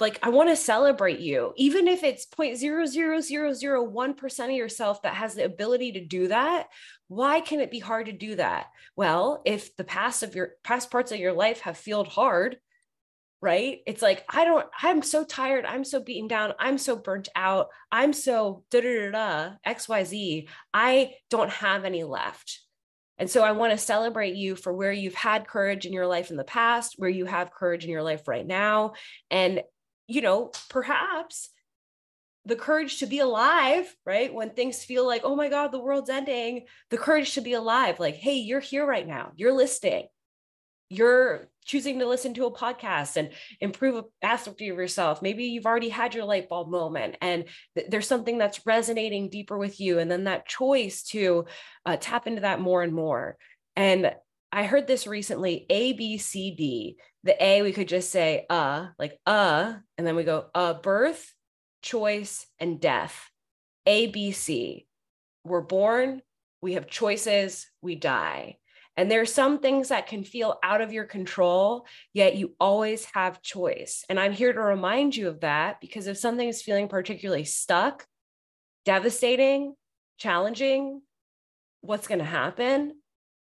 like 0.00 0.18
I 0.22 0.30
want 0.30 0.48
to 0.48 0.56
celebrate 0.56 1.20
you, 1.20 1.52
even 1.56 1.88
if 1.88 2.02
it's 2.02 2.26
0.00001% 2.26 4.44
of 4.44 4.50
yourself 4.50 5.02
that 5.02 5.14
has 5.14 5.34
the 5.34 5.44
ability 5.44 5.92
to 5.92 6.02
do 6.04 6.28
that. 6.28 6.68
Why 7.12 7.40
can 7.40 7.60
it 7.60 7.70
be 7.70 7.78
hard 7.78 8.06
to 8.06 8.12
do 8.12 8.36
that? 8.36 8.68
Well, 8.96 9.42
if 9.44 9.76
the 9.76 9.84
past 9.84 10.22
of 10.22 10.34
your 10.34 10.52
past 10.64 10.90
parts 10.90 11.12
of 11.12 11.18
your 11.18 11.34
life 11.34 11.60
have 11.60 11.76
felt 11.76 12.08
hard, 12.08 12.56
right? 13.42 13.80
It's 13.86 14.00
like, 14.00 14.24
I 14.30 14.46
don't, 14.46 14.64
I'm 14.80 15.02
so 15.02 15.22
tired. 15.22 15.66
I'm 15.66 15.84
so 15.84 16.00
beaten 16.00 16.26
down. 16.26 16.54
I'm 16.58 16.78
so 16.78 16.96
burnt 16.96 17.28
out. 17.36 17.68
I'm 17.90 18.14
so 18.14 18.64
da 18.70 18.80
da 18.80 19.10
da 19.10 19.10
da, 19.10 19.50
XYZ. 19.66 20.48
I 20.72 21.12
don't 21.28 21.50
have 21.50 21.84
any 21.84 22.02
left. 22.02 22.60
And 23.18 23.28
so 23.28 23.42
I 23.42 23.52
want 23.52 23.72
to 23.72 23.78
celebrate 23.78 24.36
you 24.36 24.56
for 24.56 24.72
where 24.72 24.90
you've 24.90 25.12
had 25.12 25.46
courage 25.46 25.84
in 25.84 25.92
your 25.92 26.06
life 26.06 26.30
in 26.30 26.38
the 26.38 26.44
past, 26.44 26.94
where 26.96 27.10
you 27.10 27.26
have 27.26 27.52
courage 27.52 27.84
in 27.84 27.90
your 27.90 28.02
life 28.02 28.26
right 28.26 28.46
now. 28.46 28.94
And, 29.30 29.60
you 30.06 30.22
know, 30.22 30.50
perhaps 30.70 31.50
the 32.44 32.56
courage 32.56 32.98
to 32.98 33.06
be 33.06 33.20
alive, 33.20 33.94
right? 34.04 34.32
When 34.32 34.50
things 34.50 34.84
feel 34.84 35.06
like, 35.06 35.22
oh 35.24 35.36
my 35.36 35.48
God, 35.48 35.68
the 35.68 35.80
world's 35.80 36.10
ending, 36.10 36.66
the 36.90 36.98
courage 36.98 37.34
to 37.34 37.40
be 37.40 37.52
alive. 37.52 38.00
Like, 38.00 38.16
hey, 38.16 38.36
you're 38.36 38.60
here 38.60 38.86
right 38.86 39.06
now. 39.06 39.32
You're 39.36 39.52
listening. 39.52 40.08
You're 40.88 41.48
choosing 41.64 42.00
to 42.00 42.08
listen 42.08 42.34
to 42.34 42.46
a 42.46 42.52
podcast 42.52 43.16
and 43.16 43.30
improve 43.60 43.96
an 43.96 44.04
aspect 44.20 44.60
of 44.60 44.66
yourself. 44.66 45.22
Maybe 45.22 45.44
you've 45.44 45.66
already 45.66 45.88
had 45.88 46.14
your 46.14 46.24
light 46.24 46.48
bulb 46.48 46.68
moment 46.68 47.16
and 47.20 47.44
th- 47.76 47.88
there's 47.88 48.08
something 48.08 48.36
that's 48.36 48.66
resonating 48.66 49.30
deeper 49.30 49.56
with 49.56 49.80
you. 49.80 50.00
And 50.00 50.10
then 50.10 50.24
that 50.24 50.46
choice 50.46 51.04
to 51.04 51.46
uh, 51.86 51.96
tap 51.98 52.26
into 52.26 52.42
that 52.42 52.60
more 52.60 52.82
and 52.82 52.92
more. 52.92 53.36
And 53.76 54.12
I 54.50 54.64
heard 54.64 54.86
this 54.86 55.06
recently 55.06 55.64
A, 55.70 55.92
B, 55.94 56.18
C, 56.18 56.54
D. 56.54 56.96
The 57.24 57.42
A, 57.42 57.62
we 57.62 57.72
could 57.72 57.88
just 57.88 58.10
say, 58.10 58.44
uh, 58.50 58.88
like, 58.98 59.18
uh, 59.24 59.74
and 59.96 60.06
then 60.06 60.16
we 60.16 60.24
go, 60.24 60.46
uh, 60.54 60.74
birth, 60.74 61.32
choice, 61.82 62.46
and 62.58 62.80
death. 62.80 63.28
ABC. 63.86 64.86
We're 65.44 65.60
born, 65.60 66.22
we 66.60 66.74
have 66.74 66.86
choices, 66.86 67.66
we 67.82 67.96
die. 67.96 68.58
And 68.96 69.10
there 69.10 69.22
are 69.22 69.26
some 69.26 69.58
things 69.58 69.88
that 69.88 70.06
can 70.06 70.22
feel 70.22 70.58
out 70.62 70.82
of 70.82 70.92
your 70.92 71.04
control, 71.04 71.86
yet 72.12 72.36
you 72.36 72.54
always 72.60 73.06
have 73.14 73.42
choice. 73.42 74.04
And 74.08 74.20
I'm 74.20 74.32
here 74.32 74.52
to 74.52 74.60
remind 74.60 75.16
you 75.16 75.28
of 75.28 75.40
that 75.40 75.80
because 75.80 76.06
if 76.06 76.18
something 76.18 76.46
is 76.46 76.62
feeling 76.62 76.88
particularly 76.88 77.44
stuck, 77.44 78.06
devastating, 78.84 79.74
challenging, 80.18 81.00
what's 81.80 82.06
going 82.06 82.18
to 82.18 82.24
happen? 82.24 82.96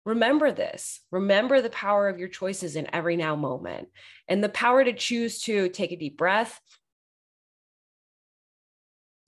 Remember 0.06 0.52
this. 0.52 1.02
Remember 1.12 1.62
the 1.62 1.70
power 1.70 2.08
of 2.08 2.18
your 2.18 2.30
choices 2.30 2.76
in 2.76 2.88
every 2.94 3.18
now 3.18 3.36
moment 3.36 3.90
and 4.28 4.44
the 4.44 4.50
power 4.50 4.84
to 4.84 4.94
choose 4.94 5.42
to 5.44 5.70
take 5.70 5.92
a 5.92 5.98
deep 5.98 6.18
breath, 6.18 6.60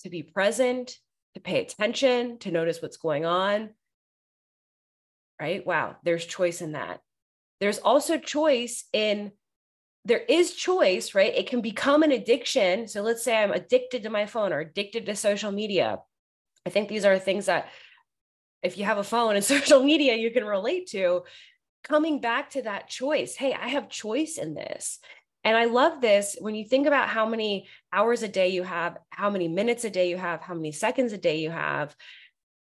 to 0.03 0.10
be 0.10 0.24
present, 0.24 0.98
to 1.33 1.39
pay 1.39 1.62
attention, 1.62 2.39
to 2.39 2.51
notice 2.51 2.81
what's 2.81 2.98
going 2.98 3.25
on. 3.25 3.72
Right? 5.41 5.65
Wow, 5.65 5.98
there's 6.03 6.25
choice 6.25 6.62
in 6.62 6.74
that. 6.74 7.01
There's 7.60 7.79
also 7.79 8.17
choice 8.17 8.86
in 8.93 9.31
there 10.05 10.19
is 10.19 10.53
choice, 10.53 11.15
right? 11.15 11.33
It 11.33 11.50
can 11.50 11.62
become 11.62 12.03
an 12.03 12.12
addiction. 12.12 12.89
So 12.89 13.01
let's 13.01 13.24
say 13.24 13.38
I'm 13.38 13.53
addicted 13.53 14.03
to 14.03 14.10
my 14.10 14.25
phone 14.25 14.51
or 14.51 14.60
addicted 14.60 15.05
to 15.05 15.15
social 15.15 15.51
media. 15.51 16.00
I 16.65 16.69
think 16.72 16.89
these 16.89 17.05
are 17.05 17.17
things 17.17 17.45
that 17.45 17.69
if 18.63 18.77
you 18.77 18.86
have 18.86 18.98
a 18.98 19.03
phone 19.03 19.36
and 19.36 19.43
social 19.55 19.83
media 19.83 20.15
you 20.15 20.31
can 20.31 20.45
relate 20.45 20.88
to 20.88 21.24
coming 21.83 22.22
back 22.22 22.50
to 22.51 22.62
that 22.62 22.88
choice 22.88 23.36
hey 23.36 23.53
i 23.53 23.67
have 23.67 23.89
choice 23.89 24.38
in 24.38 24.53
this 24.53 25.00
and 25.43 25.57
i 25.57 25.65
love 25.65 26.01
this 26.01 26.38
when 26.39 26.55
you 26.55 26.65
think 26.65 26.88
about 26.88 27.09
how 27.09 27.27
many 27.27 27.67
hours 27.91 28.23
a 28.23 28.27
day 28.27 28.50
you 28.50 28.63
have 28.63 28.97
how 29.09 29.29
many 29.29 29.47
minutes 29.47 29.83
a 29.83 29.89
day 29.89 30.09
you 30.09 30.17
have 30.17 30.41
how 30.41 30.53
many 30.53 30.71
seconds 30.71 31.13
a 31.13 31.17
day 31.17 31.39
you 31.39 31.50
have 31.50 31.95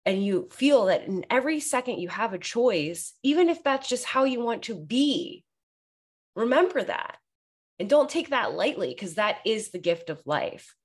and 0.06 0.26
you 0.26 0.50
feel 0.52 0.86
that 0.86 1.04
in 1.04 1.26
every 1.30 1.60
second 1.60 2.00
you 2.00 2.10
have 2.10 2.34
a 2.34 2.40
choice 2.40 3.14
even 3.24 3.50
if 3.50 3.64
that's 3.64 3.88
just 3.88 4.06
how 4.06 4.24
you 4.24 4.44
want 4.44 4.64
to 4.64 4.76
be 4.76 5.44
remember 6.36 6.84
that. 6.84 7.18
And 7.80 7.90
don't 7.90 8.10
take 8.10 8.30
that 8.30 8.54
lightly 8.54 8.90
because 8.90 9.16
that 9.16 9.40
is 9.46 9.72
the 9.72 9.80
gift 9.80 10.10
of 10.10 10.22
life 10.26 10.76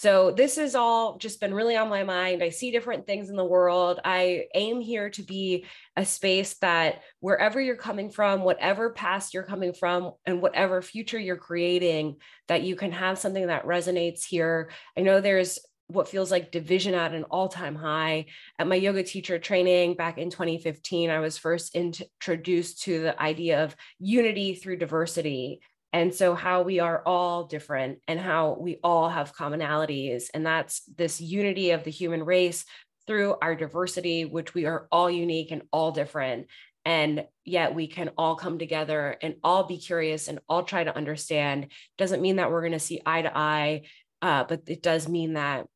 so 0.00 0.30
this 0.30 0.56
has 0.56 0.74
all 0.74 1.18
just 1.18 1.42
been 1.42 1.52
really 1.52 1.76
on 1.76 1.90
my 1.90 2.04
mind. 2.04 2.42
I 2.42 2.48
see 2.48 2.70
different 2.70 3.06
things 3.06 3.28
in 3.28 3.36
the 3.36 3.44
world. 3.44 4.00
I 4.02 4.46
aim 4.54 4.80
here 4.80 5.10
to 5.10 5.22
be 5.22 5.66
a 5.94 6.06
space 6.06 6.54
that 6.60 7.02
wherever 7.18 7.60
you're 7.60 7.76
coming 7.76 8.08
from, 8.08 8.42
whatever 8.42 8.94
past 8.94 9.34
you're 9.34 9.42
coming 9.42 9.74
from, 9.74 10.12
and 10.24 10.40
whatever 10.40 10.80
future 10.80 11.18
you're 11.18 11.36
creating, 11.36 12.16
that 12.48 12.62
you 12.62 12.76
can 12.76 12.92
have 12.92 13.18
something 13.18 13.48
that 13.48 13.66
resonates 13.66 14.24
here. 14.24 14.70
I 14.96 15.02
know 15.02 15.20
there's 15.20 15.58
what 15.88 16.08
feels 16.08 16.30
like 16.30 16.50
division 16.50 16.94
at 16.94 17.12
an 17.12 17.24
all-time 17.24 17.74
high 17.74 18.24
at 18.58 18.66
my 18.66 18.76
yoga 18.76 19.02
teacher 19.02 19.38
training 19.38 19.96
back 19.96 20.18
in 20.18 20.30
2015 20.30 21.10
i 21.10 21.18
was 21.18 21.36
first 21.36 21.74
introduced 21.74 22.82
to 22.82 23.02
the 23.02 23.20
idea 23.20 23.64
of 23.64 23.74
unity 23.98 24.54
through 24.54 24.76
diversity 24.76 25.60
and 25.92 26.14
so 26.14 26.34
how 26.34 26.62
we 26.62 26.78
are 26.78 27.02
all 27.04 27.44
different 27.44 27.98
and 28.06 28.20
how 28.20 28.56
we 28.58 28.78
all 28.82 29.08
have 29.08 29.34
commonalities 29.34 30.24
and 30.34 30.46
that's 30.46 30.82
this 30.96 31.20
unity 31.20 31.70
of 31.70 31.84
the 31.84 31.90
human 31.90 32.24
race 32.24 32.64
through 33.06 33.34
our 33.42 33.54
diversity 33.54 34.24
which 34.24 34.54
we 34.54 34.66
are 34.66 34.86
all 34.92 35.10
unique 35.10 35.50
and 35.50 35.62
all 35.72 35.90
different 35.90 36.46
and 36.84 37.26
yet 37.44 37.74
we 37.74 37.86
can 37.86 38.10
all 38.16 38.36
come 38.36 38.58
together 38.58 39.16
and 39.20 39.34
all 39.44 39.64
be 39.64 39.76
curious 39.76 40.28
and 40.28 40.38
all 40.48 40.62
try 40.62 40.82
to 40.82 40.96
understand. 40.96 41.66
Doesn't 41.98 42.22
mean 42.22 42.36
that 42.36 42.50
we're 42.50 42.62
going 42.62 42.72
to 42.72 42.78
see 42.78 43.02
eye 43.04 43.22
to 43.22 43.36
eye 43.36 43.82
uh, 44.22 44.44
but 44.44 44.62
it 44.66 44.82
does 44.82 45.08
mean 45.08 45.34
that 45.34 45.66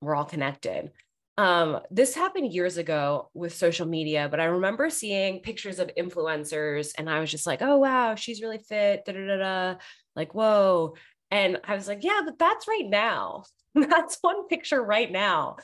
we're 0.00 0.14
all 0.14 0.24
connected 0.24 0.90
um, 1.38 1.78
this 1.88 2.16
happened 2.16 2.52
years 2.52 2.78
ago 2.78 3.30
with 3.32 3.54
social 3.54 3.86
media, 3.86 4.26
but 4.28 4.40
I 4.40 4.46
remember 4.46 4.90
seeing 4.90 5.38
pictures 5.38 5.78
of 5.78 5.88
influencers 5.96 6.90
and 6.98 7.08
I 7.08 7.20
was 7.20 7.30
just 7.30 7.46
like, 7.46 7.62
oh, 7.62 7.78
wow, 7.78 8.16
she's 8.16 8.42
really 8.42 8.58
fit, 8.58 9.04
da 9.04 9.12
da 9.12 9.24
da 9.24 9.36
da. 9.36 9.78
Like, 10.16 10.34
whoa. 10.34 10.96
And 11.30 11.60
I 11.62 11.76
was 11.76 11.86
like, 11.86 12.02
yeah, 12.02 12.22
but 12.24 12.40
that's 12.40 12.66
right 12.66 12.88
now. 12.88 13.44
that's 13.76 14.18
one 14.20 14.48
picture 14.48 14.82
right 14.82 15.10
now. 15.10 15.58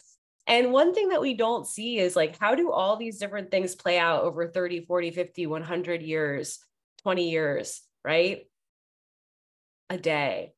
And 0.47 0.71
one 0.71 0.95
thing 0.95 1.09
that 1.09 1.21
we 1.21 1.35
don't 1.35 1.67
see 1.67 1.99
is 1.99 2.15
like, 2.15 2.39
how 2.39 2.55
do 2.55 2.71
all 2.71 2.97
these 2.97 3.19
different 3.19 3.51
things 3.51 3.75
play 3.75 3.99
out 3.99 4.23
over 4.23 4.47
30, 4.47 4.85
40, 4.85 5.11
50, 5.11 5.47
100 5.49 6.03
years, 6.03 6.61
20 7.03 7.31
years, 7.31 7.83
right? 8.05 8.43
A 9.91 9.99
day. 9.99 10.53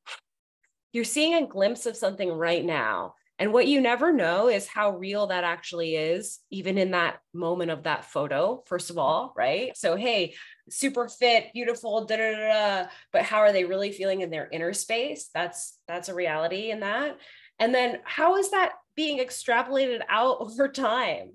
You're 0.92 1.04
seeing 1.04 1.42
a 1.42 1.46
glimpse 1.46 1.87
of 1.87 1.96
something 1.96 2.30
right 2.30 2.64
now 2.64 3.14
and 3.38 3.52
what 3.52 3.66
you 3.66 3.83
never 3.83 4.12
know 4.12 4.49
is 4.49 4.66
how 4.66 4.97
real 4.97 5.26
that 5.26 5.45
actually 5.45 5.95
is, 5.95 6.38
even 6.50 6.78
in 6.78 6.93
that 6.93 7.19
moment 7.35 7.71
of 7.71 7.83
that 7.83 8.07
photo, 8.07 8.62
first 8.66 8.88
of 8.88 8.97
all, 8.97 9.35
right? 9.37 9.76
So, 9.76 9.95
hey, 9.95 10.35
super 10.71 11.09
fit, 11.09 11.52
beautiful, 11.52 12.07
da 12.07 12.16
da 12.16 12.33
da, 12.33 12.88
but 13.12 13.23
how 13.23 13.38
are 13.38 13.52
they 13.52 13.64
really 13.64 13.93
feeling 13.93 14.23
in 14.23 14.31
their 14.31 14.49
inner 14.50 14.73
space? 14.73 15.28
That's 15.35 15.78
that's 15.87 16.09
a 16.09 16.14
reality 16.14 16.71
in 16.71 16.81
that. 16.81 17.19
And 17.59 17.75
then 17.75 17.99
how 18.05 18.37
is 18.37 18.50
that 18.52 18.73
being 18.95 19.19
extrapolated 19.19 20.00
out 20.09 20.37
over 20.40 20.69
time? 20.69 21.33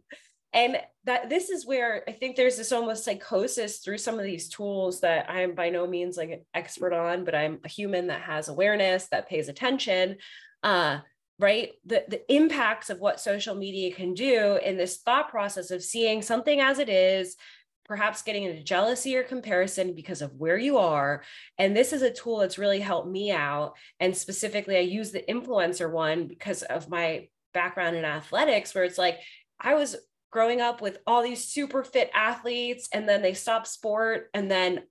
And 0.53 0.77
that 1.05 1.29
this 1.29 1.49
is 1.49 1.65
where 1.65 2.03
I 2.07 2.11
think 2.11 2.35
there's 2.35 2.57
this 2.57 2.71
almost 2.71 3.05
psychosis 3.05 3.77
through 3.77 3.99
some 3.99 4.17
of 4.17 4.25
these 4.25 4.49
tools 4.49 5.01
that 5.01 5.29
I'm 5.29 5.55
by 5.55 5.69
no 5.69 5.87
means 5.87 6.17
like 6.17 6.31
an 6.31 6.41
expert 6.53 6.93
on, 6.93 7.25
but 7.25 7.35
I'm 7.35 7.59
a 7.63 7.69
human 7.69 8.07
that 8.07 8.21
has 8.21 8.49
awareness, 8.49 9.07
that 9.09 9.29
pays 9.29 9.49
attention. 9.49 10.17
Uh, 10.61 10.99
right? 11.41 11.71
The 11.85 12.05
the 12.07 12.33
impacts 12.33 12.89
of 12.89 12.99
what 12.99 13.19
social 13.19 13.55
media 13.55 13.93
can 13.93 14.13
do 14.13 14.59
in 14.63 14.77
this 14.77 14.97
thought 14.97 15.29
process 15.29 15.71
of 15.71 15.83
seeing 15.83 16.21
something 16.21 16.61
as 16.61 16.79
it 16.79 16.87
is 16.87 17.35
perhaps 17.83 18.21
getting 18.21 18.43
into 18.43 18.63
jealousy 18.63 19.17
or 19.17 19.23
comparison 19.23 19.93
because 19.93 20.21
of 20.21 20.33
where 20.35 20.57
you 20.57 20.77
are. 20.77 21.23
And 21.57 21.75
this 21.75 21.91
is 21.91 22.03
a 22.03 22.13
tool 22.13 22.37
that's 22.37 22.57
really 22.57 22.79
helped 22.79 23.09
me 23.09 23.31
out. 23.31 23.73
And 23.99 24.15
specifically 24.15 24.77
i 24.77 24.81
use 24.81 25.11
the 25.11 25.25
influencer 25.27 25.91
one 25.91 26.27
because 26.27 26.61
of 26.63 26.89
my 26.89 27.27
background 27.53 27.97
in 27.97 28.05
athletics 28.05 28.73
where 28.73 28.85
it's 28.85 28.97
like 28.97 29.19
i 29.59 29.73
was 29.73 29.97
growing 30.31 30.61
up 30.61 30.81
with 30.81 30.99
all 31.05 31.21
these 31.21 31.43
super 31.43 31.83
fit 31.83 32.09
athletes 32.13 32.87
and 32.93 33.09
then 33.09 33.21
they 33.21 33.33
stop 33.33 33.67
sport 33.67 34.29
and 34.33 34.49
then 34.49 34.81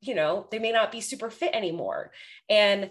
you 0.00 0.14
know 0.14 0.46
they 0.50 0.58
may 0.58 0.72
not 0.72 0.92
be 0.92 1.00
super 1.00 1.30
fit 1.30 1.54
anymore. 1.54 2.12
And 2.48 2.90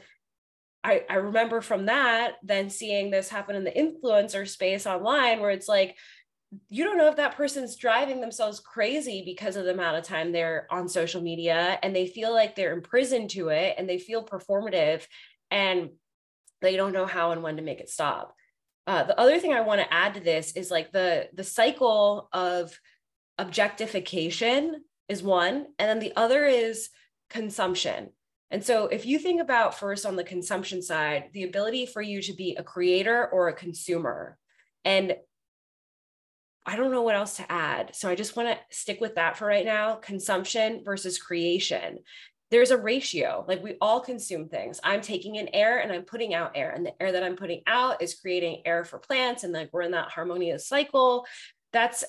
I, 0.83 1.03
I 1.09 1.15
remember 1.15 1.61
from 1.61 1.85
that 1.85 2.33
then 2.43 2.69
seeing 2.69 3.11
this 3.11 3.29
happen 3.29 3.55
in 3.55 3.63
the 3.63 3.71
influencer 3.71 4.47
space 4.47 4.87
online 4.87 5.39
where 5.39 5.51
it's 5.51 5.67
like 5.67 5.95
you 6.69 6.83
don't 6.83 6.97
know 6.97 7.07
if 7.07 7.15
that 7.15 7.37
person's 7.37 7.77
driving 7.77 8.19
themselves 8.19 8.59
crazy 8.59 9.23
because 9.25 9.55
of 9.55 9.63
the 9.63 9.71
amount 9.71 9.97
of 9.97 10.03
time 10.03 10.31
they're 10.31 10.67
on 10.69 10.89
social 10.89 11.21
media 11.21 11.79
and 11.81 11.95
they 11.95 12.07
feel 12.07 12.33
like 12.33 12.55
they're 12.55 12.73
imprisoned 12.73 13.29
to 13.29 13.49
it 13.49 13.75
and 13.77 13.87
they 13.87 13.97
feel 13.97 14.25
performative 14.25 15.05
and 15.49 15.91
they 16.61 16.75
don't 16.75 16.93
know 16.93 17.05
how 17.05 17.31
and 17.31 17.41
when 17.41 17.57
to 17.57 17.63
make 17.63 17.79
it 17.79 17.89
stop. 17.89 18.35
Uh, 18.87 19.03
the 19.03 19.19
other 19.19 19.37
thing 19.39 19.53
i 19.53 19.61
want 19.61 19.79
to 19.79 19.93
add 19.93 20.15
to 20.15 20.19
this 20.19 20.53
is 20.53 20.71
like 20.71 20.91
the 20.91 21.29
the 21.33 21.43
cycle 21.43 22.27
of 22.33 22.77
objectification 23.37 24.83
is 25.07 25.21
one 25.21 25.67
and 25.77 25.87
then 25.87 25.99
the 25.99 26.13
other 26.15 26.45
is 26.45 26.89
consumption 27.29 28.09
and 28.51 28.63
so, 28.63 28.87
if 28.87 29.05
you 29.05 29.17
think 29.17 29.41
about 29.41 29.79
first 29.79 30.05
on 30.05 30.17
the 30.17 30.25
consumption 30.25 30.81
side, 30.81 31.29
the 31.33 31.43
ability 31.43 31.85
for 31.85 32.01
you 32.01 32.21
to 32.21 32.33
be 32.33 32.55
a 32.55 32.63
creator 32.63 33.27
or 33.27 33.47
a 33.47 33.53
consumer, 33.53 34.37
and 34.83 35.15
I 36.65 36.75
don't 36.75 36.91
know 36.91 37.01
what 37.01 37.15
else 37.15 37.37
to 37.37 37.49
add. 37.49 37.95
So, 37.95 38.09
I 38.09 38.15
just 38.15 38.35
want 38.35 38.49
to 38.49 38.75
stick 38.75 38.99
with 38.99 39.15
that 39.15 39.37
for 39.37 39.47
right 39.47 39.65
now 39.65 39.95
consumption 39.95 40.83
versus 40.83 41.17
creation. 41.17 41.99
There's 42.49 42.71
a 42.71 42.77
ratio, 42.77 43.45
like 43.47 43.63
we 43.63 43.77
all 43.79 44.01
consume 44.01 44.49
things. 44.49 44.81
I'm 44.83 44.99
taking 44.99 45.35
in 45.35 45.47
air 45.55 45.79
and 45.79 45.89
I'm 45.89 46.03
putting 46.03 46.33
out 46.33 46.51
air, 46.53 46.71
and 46.71 46.85
the 46.85 47.01
air 47.01 47.13
that 47.13 47.23
I'm 47.23 47.37
putting 47.37 47.61
out 47.67 48.01
is 48.01 48.19
creating 48.19 48.63
air 48.65 48.83
for 48.83 48.99
plants, 48.99 49.45
and 49.45 49.53
like 49.53 49.69
we're 49.71 49.83
in 49.83 49.91
that 49.91 50.09
harmonious 50.09 50.67
cycle. 50.67 51.25
That's 51.71 52.03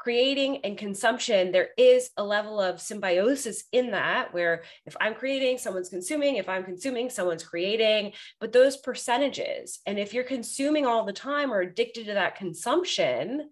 creating 0.00 0.64
and 0.64 0.78
consumption, 0.78 1.52
there 1.52 1.68
is 1.76 2.08
a 2.16 2.24
level 2.24 2.58
of 2.58 2.80
symbiosis 2.80 3.64
in 3.70 3.90
that 3.90 4.32
where 4.32 4.62
if 4.86 4.96
I'm 4.98 5.14
creating, 5.14 5.58
someone's 5.58 5.90
consuming, 5.90 6.36
if 6.36 6.48
I'm 6.48 6.64
consuming, 6.64 7.10
someone's 7.10 7.44
creating, 7.44 8.12
but 8.40 8.50
those 8.50 8.78
percentages, 8.78 9.80
and 9.84 9.98
if 9.98 10.14
you're 10.14 10.24
consuming 10.24 10.86
all 10.86 11.04
the 11.04 11.12
time 11.12 11.52
or 11.52 11.60
addicted 11.60 12.06
to 12.06 12.14
that 12.14 12.36
consumption, 12.36 13.50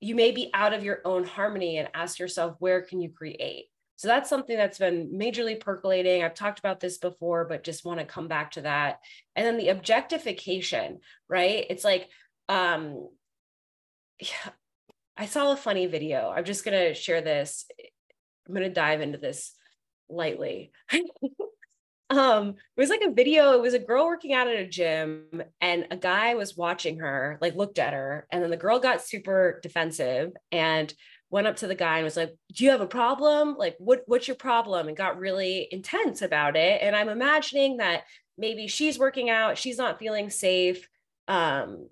you 0.00 0.16
may 0.16 0.32
be 0.32 0.50
out 0.52 0.72
of 0.72 0.82
your 0.82 1.00
own 1.04 1.22
harmony 1.22 1.78
and 1.78 1.88
ask 1.94 2.18
yourself, 2.18 2.56
where 2.58 2.82
can 2.82 3.00
you 3.00 3.10
create? 3.10 3.66
So 3.94 4.08
that's 4.08 4.28
something 4.28 4.56
that's 4.56 4.78
been 4.78 5.12
majorly 5.12 5.60
percolating. 5.60 6.24
I've 6.24 6.34
talked 6.34 6.58
about 6.58 6.80
this 6.80 6.98
before, 6.98 7.44
but 7.44 7.62
just 7.62 7.84
want 7.84 8.00
to 8.00 8.04
come 8.04 8.26
back 8.26 8.50
to 8.52 8.62
that. 8.62 8.98
And 9.36 9.46
then 9.46 9.56
the 9.56 9.68
objectification, 9.68 10.98
right? 11.28 11.66
It's 11.70 11.84
like, 11.84 12.08
um, 12.48 13.08
I 15.18 15.26
saw 15.26 15.52
a 15.52 15.56
funny 15.56 15.86
video. 15.86 16.32
I'm 16.34 16.44
just 16.44 16.64
going 16.64 16.78
to 16.78 16.94
share 16.94 17.20
this. 17.20 17.66
I'm 18.46 18.54
going 18.54 18.66
to 18.66 18.72
dive 18.72 19.00
into 19.00 19.18
this 19.18 19.52
lightly. 20.08 20.70
um, 22.10 22.50
it 22.50 22.80
was 22.80 22.88
like 22.88 23.02
a 23.02 23.12
video. 23.12 23.52
It 23.52 23.60
was 23.60 23.74
a 23.74 23.80
girl 23.80 24.06
working 24.06 24.32
out 24.32 24.46
at 24.46 24.60
a 24.60 24.66
gym, 24.66 25.42
and 25.60 25.88
a 25.90 25.96
guy 25.96 26.36
was 26.36 26.56
watching 26.56 27.00
her, 27.00 27.36
like 27.40 27.56
looked 27.56 27.80
at 27.80 27.94
her, 27.94 28.28
and 28.30 28.42
then 28.42 28.50
the 28.50 28.56
girl 28.56 28.78
got 28.78 29.02
super 29.02 29.58
defensive 29.60 30.30
and 30.52 30.94
went 31.30 31.48
up 31.48 31.56
to 31.56 31.66
the 31.66 31.74
guy 31.74 31.96
and 31.96 32.04
was 32.04 32.16
like, 32.16 32.34
"Do 32.54 32.64
you 32.64 32.70
have 32.70 32.80
a 32.80 32.86
problem? 32.86 33.56
Like, 33.58 33.74
what 33.78 34.02
what's 34.06 34.28
your 34.28 34.36
problem?" 34.36 34.86
And 34.86 34.96
got 34.96 35.18
really 35.18 35.68
intense 35.70 36.22
about 36.22 36.56
it. 36.56 36.80
And 36.80 36.94
I'm 36.94 37.08
imagining 37.08 37.78
that 37.78 38.04
maybe 38.38 38.68
she's 38.68 38.98
working 39.00 39.28
out, 39.30 39.58
she's 39.58 39.78
not 39.78 39.98
feeling 39.98 40.30
safe. 40.30 40.88
Um, 41.26 41.88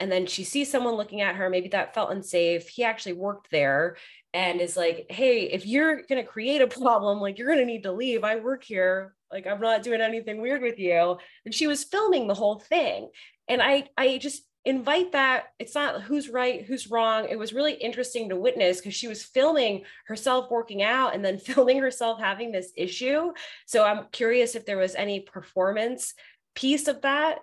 and 0.00 0.12
then 0.12 0.26
she 0.26 0.44
sees 0.44 0.70
someone 0.70 0.94
looking 0.94 1.20
at 1.20 1.36
her 1.36 1.50
maybe 1.50 1.68
that 1.68 1.94
felt 1.94 2.12
unsafe 2.12 2.68
he 2.68 2.84
actually 2.84 3.12
worked 3.12 3.50
there 3.50 3.96
and 4.34 4.60
is 4.60 4.76
like 4.76 5.06
hey 5.08 5.42
if 5.44 5.66
you're 5.66 6.02
going 6.02 6.22
to 6.22 6.28
create 6.28 6.60
a 6.60 6.66
problem 6.80 7.20
like 7.20 7.38
you're 7.38 7.48
going 7.48 7.58
to 7.58 7.64
need 7.64 7.82
to 7.82 7.92
leave. 7.92 8.24
I 8.24 8.36
work 8.36 8.64
here. 8.64 9.14
Like 9.30 9.46
i'm 9.46 9.60
not 9.60 9.82
doing 9.82 10.00
anything 10.00 10.40
weird 10.40 10.62
with 10.62 10.78
you. 10.78 11.18
And 11.44 11.54
she 11.54 11.66
was 11.66 11.84
filming 11.84 12.26
the 12.26 12.34
whole 12.34 12.58
thing. 12.58 13.10
And 13.48 13.62
i 13.62 13.88
i 13.96 14.18
just 14.18 14.42
invite 14.64 15.12
that 15.12 15.44
it's 15.58 15.74
not 15.74 16.02
who's 16.02 16.28
right 16.28 16.64
who's 16.64 16.90
wrong. 16.90 17.26
It 17.28 17.38
was 17.38 17.52
really 17.52 17.74
interesting 17.74 18.28
to 18.28 18.36
witness 18.36 18.78
because 18.78 18.94
she 18.94 19.08
was 19.08 19.22
filming 19.22 19.84
herself 20.06 20.50
working 20.50 20.82
out 20.82 21.14
and 21.14 21.24
then 21.24 21.38
filming 21.50 21.78
herself 21.78 22.20
having 22.20 22.52
this 22.52 22.72
issue. 22.76 23.32
So 23.66 23.84
i'm 23.84 24.06
curious 24.12 24.54
if 24.54 24.66
there 24.66 24.78
was 24.78 24.94
any 24.94 25.20
performance 25.20 26.14
piece 26.54 26.88
of 26.88 27.02
that 27.02 27.38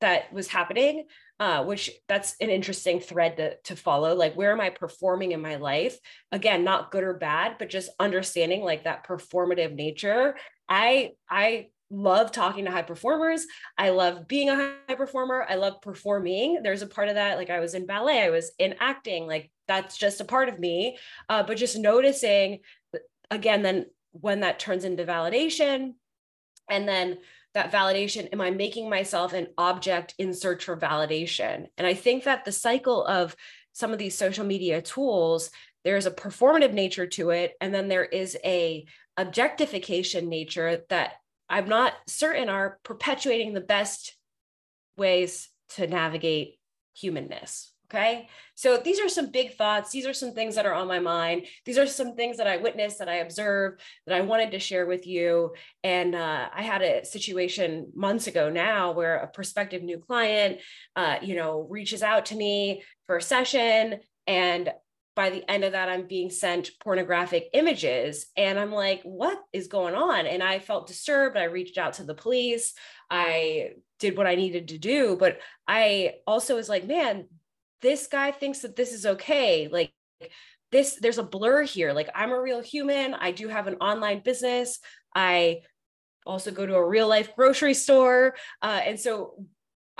that 0.00 0.32
was 0.32 0.48
happening 0.48 1.06
uh, 1.40 1.64
which 1.64 1.90
that's 2.06 2.36
an 2.40 2.50
interesting 2.50 3.00
thread 3.00 3.38
to, 3.38 3.56
to 3.64 3.74
follow. 3.74 4.14
Like, 4.14 4.34
where 4.34 4.52
am 4.52 4.60
I 4.60 4.68
performing 4.68 5.32
in 5.32 5.40
my 5.40 5.56
life? 5.56 5.98
Again, 6.30 6.64
not 6.64 6.90
good 6.90 7.02
or 7.02 7.14
bad, 7.14 7.56
but 7.58 7.70
just 7.70 7.90
understanding 7.98 8.62
like 8.62 8.84
that 8.84 9.06
performative 9.06 9.74
nature. 9.74 10.36
I, 10.68 11.12
I 11.28 11.68
love 11.90 12.30
talking 12.30 12.66
to 12.66 12.70
high 12.70 12.82
performers. 12.82 13.46
I 13.78 13.88
love 13.88 14.28
being 14.28 14.50
a 14.50 14.54
high 14.86 14.94
performer. 14.94 15.44
I 15.48 15.54
love 15.54 15.80
performing. 15.80 16.60
There's 16.62 16.82
a 16.82 16.86
part 16.86 17.08
of 17.08 17.14
that. 17.14 17.38
Like 17.38 17.50
I 17.50 17.60
was 17.60 17.74
in 17.74 17.86
ballet, 17.86 18.22
I 18.22 18.30
was 18.30 18.52
in 18.58 18.74
acting, 18.78 19.26
like 19.26 19.50
that's 19.66 19.96
just 19.96 20.20
a 20.20 20.24
part 20.26 20.48
of 20.48 20.58
me. 20.58 20.98
Uh, 21.28 21.42
but 21.42 21.56
just 21.56 21.78
noticing 21.78 22.60
again, 23.30 23.62
then 23.62 23.86
when 24.12 24.40
that 24.40 24.58
turns 24.58 24.84
into 24.84 25.04
validation 25.04 25.94
and 26.68 26.86
then 26.86 27.18
that 27.54 27.72
validation 27.72 28.28
am 28.32 28.40
i 28.40 28.50
making 28.50 28.88
myself 28.88 29.32
an 29.32 29.48
object 29.58 30.14
in 30.18 30.34
search 30.34 30.64
for 30.64 30.76
validation? 30.76 31.66
And 31.76 31.86
i 31.86 31.94
think 31.94 32.24
that 32.24 32.44
the 32.44 32.52
cycle 32.52 33.04
of 33.04 33.34
some 33.72 33.92
of 33.92 33.98
these 33.98 34.16
social 34.16 34.44
media 34.44 34.82
tools 34.82 35.50
there's 35.84 36.06
a 36.06 36.10
performative 36.10 36.72
nature 36.72 37.06
to 37.06 37.30
it 37.30 37.54
and 37.60 37.72
then 37.72 37.88
there 37.88 38.04
is 38.04 38.36
a 38.44 38.84
objectification 39.16 40.28
nature 40.28 40.82
that 40.88 41.12
i'm 41.48 41.68
not 41.68 41.94
certain 42.06 42.48
are 42.48 42.78
perpetuating 42.84 43.54
the 43.54 43.60
best 43.60 44.16
ways 44.96 45.48
to 45.70 45.86
navigate 45.86 46.58
humanness 46.94 47.69
Okay. 47.92 48.28
So 48.54 48.76
these 48.76 49.00
are 49.00 49.08
some 49.08 49.32
big 49.32 49.54
thoughts. 49.54 49.90
These 49.90 50.06
are 50.06 50.12
some 50.12 50.32
things 50.32 50.54
that 50.54 50.64
are 50.64 50.74
on 50.74 50.86
my 50.86 51.00
mind. 51.00 51.46
These 51.64 51.76
are 51.76 51.86
some 51.88 52.14
things 52.14 52.36
that 52.36 52.46
I 52.46 52.56
witnessed, 52.56 53.00
that 53.00 53.08
I 53.08 53.16
observed, 53.16 53.80
that 54.06 54.14
I 54.14 54.20
wanted 54.20 54.52
to 54.52 54.60
share 54.60 54.86
with 54.86 55.08
you. 55.08 55.54
And 55.82 56.14
uh, 56.14 56.48
I 56.54 56.62
had 56.62 56.82
a 56.82 57.04
situation 57.04 57.90
months 57.96 58.28
ago 58.28 58.48
now 58.48 58.92
where 58.92 59.16
a 59.16 59.26
prospective 59.26 59.82
new 59.82 59.98
client, 59.98 60.60
uh, 60.94 61.16
you 61.20 61.34
know, 61.34 61.66
reaches 61.68 62.04
out 62.04 62.26
to 62.26 62.36
me 62.36 62.84
for 63.06 63.16
a 63.16 63.22
session. 63.22 63.98
And 64.28 64.70
by 65.16 65.30
the 65.30 65.50
end 65.50 65.64
of 65.64 65.72
that, 65.72 65.88
I'm 65.88 66.06
being 66.06 66.30
sent 66.30 66.70
pornographic 66.78 67.48
images. 67.54 68.26
And 68.36 68.56
I'm 68.56 68.70
like, 68.70 69.02
what 69.02 69.40
is 69.52 69.66
going 69.66 69.96
on? 69.96 70.26
And 70.26 70.44
I 70.44 70.60
felt 70.60 70.86
disturbed. 70.86 71.36
I 71.36 71.44
reached 71.44 71.76
out 71.76 71.94
to 71.94 72.04
the 72.04 72.14
police. 72.14 72.72
I 73.10 73.70
did 73.98 74.16
what 74.16 74.28
I 74.28 74.36
needed 74.36 74.68
to 74.68 74.78
do. 74.78 75.16
But 75.18 75.40
I 75.66 76.14
also 76.24 76.54
was 76.54 76.68
like, 76.68 76.86
man, 76.86 77.26
this 77.82 78.06
guy 78.06 78.30
thinks 78.30 78.60
that 78.60 78.76
this 78.76 78.92
is 78.92 79.06
okay 79.06 79.68
like 79.68 79.92
this 80.72 80.98
there's 81.00 81.18
a 81.18 81.22
blur 81.22 81.62
here. 81.62 81.92
Like 81.92 82.10
i'm 82.14 82.30
a 82.30 82.40
real 82.40 82.60
human. 82.60 83.14
I 83.14 83.32
do 83.32 83.48
have 83.48 83.66
an 83.66 83.76
online 83.76 84.22
business. 84.22 84.78
I 85.14 85.62
also 86.26 86.50
go 86.50 86.66
to 86.66 86.74
a 86.74 86.88
real 86.88 87.08
life 87.08 87.34
grocery 87.34 87.74
store. 87.74 88.34
Uh, 88.62 88.80
and 88.84 89.00
so 89.00 89.34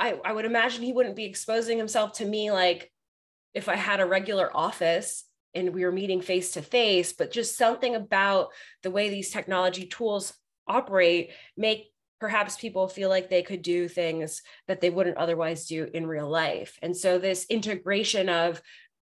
I, 0.01 0.19
I 0.25 0.33
would 0.33 0.45
imagine 0.45 0.83
he 0.83 0.93
wouldn't 0.93 1.17
be 1.17 1.25
exposing 1.25 1.77
himself 1.77 2.15
to 2.15 2.25
me 2.25 2.51
like 2.51 2.91
if 3.53 3.69
i 3.69 3.77
had 3.77 4.01
a 4.01 4.07
regular 4.07 4.55
office 4.57 5.25
and 5.55 5.75
we 5.75 5.85
were 5.85 5.93
meeting 5.93 6.23
face 6.23 6.53
to 6.53 6.63
face 6.63 7.13
but 7.13 7.33
just 7.33 7.59
something 7.59 7.95
about 7.95 8.49
the 8.83 8.91
way 8.91 9.11
these 9.11 9.31
technology 9.31 9.87
tools 9.87 10.33
operate 10.67 11.31
make 11.57 11.93
perhaps 12.21 12.57
people 12.57 12.87
feel 12.87 13.09
like 13.09 13.29
they 13.29 13.43
could 13.43 13.63
do 13.63 13.89
things 13.89 14.43
that 14.69 14.81
they 14.81 14.91
wouldn't 14.91 15.17
otherwise 15.17 15.67
do 15.67 15.89
in 15.93 16.07
real 16.07 16.29
life. 16.29 16.79
And 16.83 16.97
so, 16.97 17.19
this 17.19 17.47
integration 17.49 18.29
of 18.29 18.63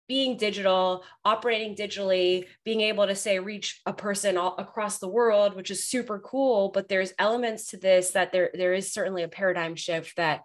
being 0.08 0.36
digital, 0.36 1.06
operating 1.24 1.74
digitally, 1.74 2.46
being 2.66 2.82
able 2.82 3.08
to 3.08 3.16
say 3.16 3.40
reach 3.40 3.80
a 3.86 3.94
person 3.94 4.38
all 4.38 4.56
across 4.58 4.98
the 4.98 5.08
world, 5.08 5.56
which 5.56 5.72
is 5.72 5.88
super 5.88 6.20
cool. 6.20 6.70
But 6.70 6.90
there's 6.90 7.14
elements 7.18 7.70
to 7.70 7.78
this 7.78 8.12
that 8.12 8.34
there 8.34 8.52
there 8.54 8.74
is 8.74 8.92
certainly 8.92 9.24
a 9.24 9.30
paradigm 9.30 9.76
shift 9.76 10.18
that 10.18 10.42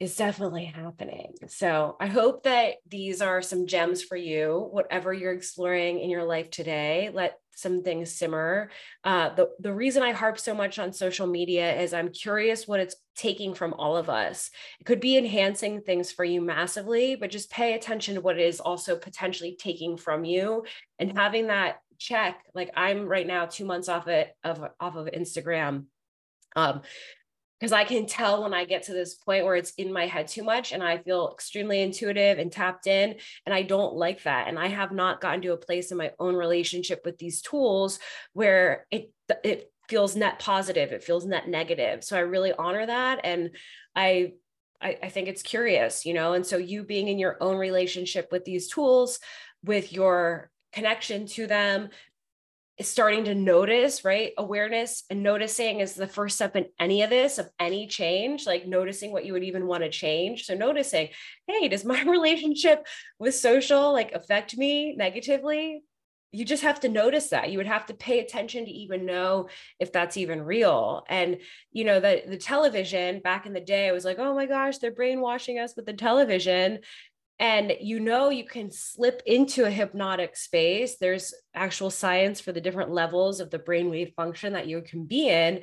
is 0.00 0.16
definitely 0.16 0.64
happening. 0.64 1.34
So 1.46 1.96
I 2.00 2.06
hope 2.06 2.44
that 2.44 2.76
these 2.88 3.20
are 3.20 3.42
some 3.42 3.66
gems 3.66 4.02
for 4.02 4.16
you, 4.16 4.68
whatever 4.72 5.12
you're 5.12 5.32
exploring 5.32 6.00
in 6.00 6.08
your 6.08 6.24
life 6.24 6.50
today. 6.50 7.10
Let 7.12 7.38
some 7.54 7.82
things 7.82 8.10
simmer. 8.10 8.70
Uh, 9.04 9.34
the, 9.34 9.50
the 9.60 9.74
reason 9.74 10.02
I 10.02 10.12
harp 10.12 10.38
so 10.38 10.54
much 10.54 10.78
on 10.78 10.94
social 10.94 11.26
media 11.26 11.78
is 11.78 11.92
I'm 11.92 12.08
curious 12.08 12.66
what 12.66 12.80
it's 12.80 12.96
taking 13.14 13.52
from 13.52 13.74
all 13.74 13.98
of 13.98 14.08
us. 14.08 14.50
It 14.80 14.84
could 14.84 15.00
be 15.00 15.18
enhancing 15.18 15.82
things 15.82 16.10
for 16.10 16.24
you 16.24 16.40
massively, 16.40 17.16
but 17.16 17.30
just 17.30 17.50
pay 17.50 17.74
attention 17.74 18.14
to 18.14 18.22
what 18.22 18.38
it 18.38 18.46
is 18.46 18.60
also 18.60 18.96
potentially 18.96 19.54
taking 19.60 19.98
from 19.98 20.24
you 20.24 20.64
and 20.98 21.18
having 21.18 21.48
that 21.48 21.82
check. 21.98 22.42
Like 22.54 22.70
I'm 22.74 23.06
right 23.06 23.26
now 23.26 23.44
two 23.44 23.66
months 23.66 23.90
off 23.90 24.08
it 24.08 24.34
of 24.42 24.64
off 24.80 24.96
of 24.96 25.08
Instagram. 25.08 25.84
Um, 26.56 26.80
because 27.60 27.72
I 27.72 27.84
can 27.84 28.06
tell 28.06 28.42
when 28.42 28.54
I 28.54 28.64
get 28.64 28.84
to 28.84 28.94
this 28.94 29.14
point 29.14 29.44
where 29.44 29.54
it's 29.54 29.72
in 29.74 29.92
my 29.92 30.06
head 30.06 30.28
too 30.28 30.42
much 30.42 30.72
and 30.72 30.82
I 30.82 30.96
feel 30.98 31.30
extremely 31.30 31.82
intuitive 31.82 32.38
and 32.38 32.50
tapped 32.50 32.86
in. 32.86 33.16
And 33.44 33.54
I 33.54 33.62
don't 33.62 33.94
like 33.94 34.22
that. 34.22 34.48
And 34.48 34.58
I 34.58 34.68
have 34.68 34.92
not 34.92 35.20
gotten 35.20 35.42
to 35.42 35.52
a 35.52 35.58
place 35.58 35.92
in 35.92 35.98
my 35.98 36.12
own 36.18 36.34
relationship 36.34 37.02
with 37.04 37.18
these 37.18 37.42
tools 37.42 37.98
where 38.32 38.86
it, 38.90 39.12
it 39.44 39.70
feels 39.90 40.16
net 40.16 40.38
positive, 40.38 40.92
it 40.92 41.04
feels 41.04 41.26
net 41.26 41.48
negative. 41.48 42.02
So 42.02 42.16
I 42.16 42.20
really 42.20 42.52
honor 42.52 42.86
that. 42.86 43.20
And 43.24 43.50
I, 43.94 44.32
I, 44.80 44.96
I 45.02 45.08
think 45.10 45.28
it's 45.28 45.42
curious, 45.42 46.06
you 46.06 46.14
know, 46.14 46.32
and 46.32 46.46
so 46.46 46.56
you 46.56 46.82
being 46.82 47.08
in 47.08 47.18
your 47.18 47.36
own 47.42 47.58
relationship 47.58 48.28
with 48.32 48.46
these 48.46 48.68
tools, 48.68 49.18
with 49.62 49.92
your 49.92 50.50
connection 50.72 51.26
to 51.26 51.46
them, 51.46 51.90
starting 52.88 53.24
to 53.24 53.34
notice, 53.34 54.04
right? 54.04 54.32
Awareness 54.38 55.04
and 55.10 55.22
noticing 55.22 55.80
is 55.80 55.94
the 55.94 56.06
first 56.06 56.36
step 56.36 56.56
in 56.56 56.66
any 56.78 57.02
of 57.02 57.10
this, 57.10 57.38
of 57.38 57.50
any 57.58 57.86
change, 57.86 58.46
like 58.46 58.66
noticing 58.66 59.12
what 59.12 59.24
you 59.24 59.32
would 59.32 59.44
even 59.44 59.66
want 59.66 59.82
to 59.82 59.90
change. 59.90 60.44
So 60.44 60.54
noticing, 60.54 61.08
hey, 61.46 61.68
does 61.68 61.84
my 61.84 62.02
relationship 62.06 62.86
with 63.18 63.34
social 63.34 63.92
like 63.92 64.12
affect 64.12 64.56
me 64.56 64.94
negatively? 64.96 65.82
You 66.32 66.44
just 66.44 66.62
have 66.62 66.78
to 66.80 66.88
notice 66.88 67.30
that. 67.30 67.50
You 67.50 67.58
would 67.58 67.66
have 67.66 67.86
to 67.86 67.94
pay 67.94 68.20
attention 68.20 68.64
to 68.64 68.70
even 68.70 69.04
know 69.04 69.48
if 69.80 69.92
that's 69.92 70.16
even 70.16 70.42
real. 70.42 71.04
And 71.08 71.38
you 71.72 71.84
know, 71.84 71.98
the 71.98 72.22
the 72.26 72.36
television 72.36 73.20
back 73.20 73.46
in 73.46 73.52
the 73.52 73.60
day, 73.60 73.88
I 73.88 73.92
was 73.92 74.04
like, 74.04 74.20
oh 74.20 74.34
my 74.34 74.46
gosh, 74.46 74.78
they're 74.78 74.92
brainwashing 74.92 75.58
us 75.58 75.74
with 75.74 75.86
the 75.86 75.92
television 75.92 76.78
and 77.40 77.72
you 77.80 77.98
know 77.98 78.28
you 78.28 78.44
can 78.44 78.70
slip 78.70 79.22
into 79.24 79.64
a 79.64 79.70
hypnotic 79.70 80.36
space. 80.36 80.98
There's 80.98 81.32
actual 81.54 81.90
science 81.90 82.38
for 82.38 82.52
the 82.52 82.60
different 82.60 82.90
levels 82.90 83.40
of 83.40 83.50
the 83.50 83.58
brainwave 83.58 84.14
function 84.14 84.52
that 84.52 84.68
you 84.68 84.82
can 84.82 85.06
be 85.06 85.28
in. 85.28 85.62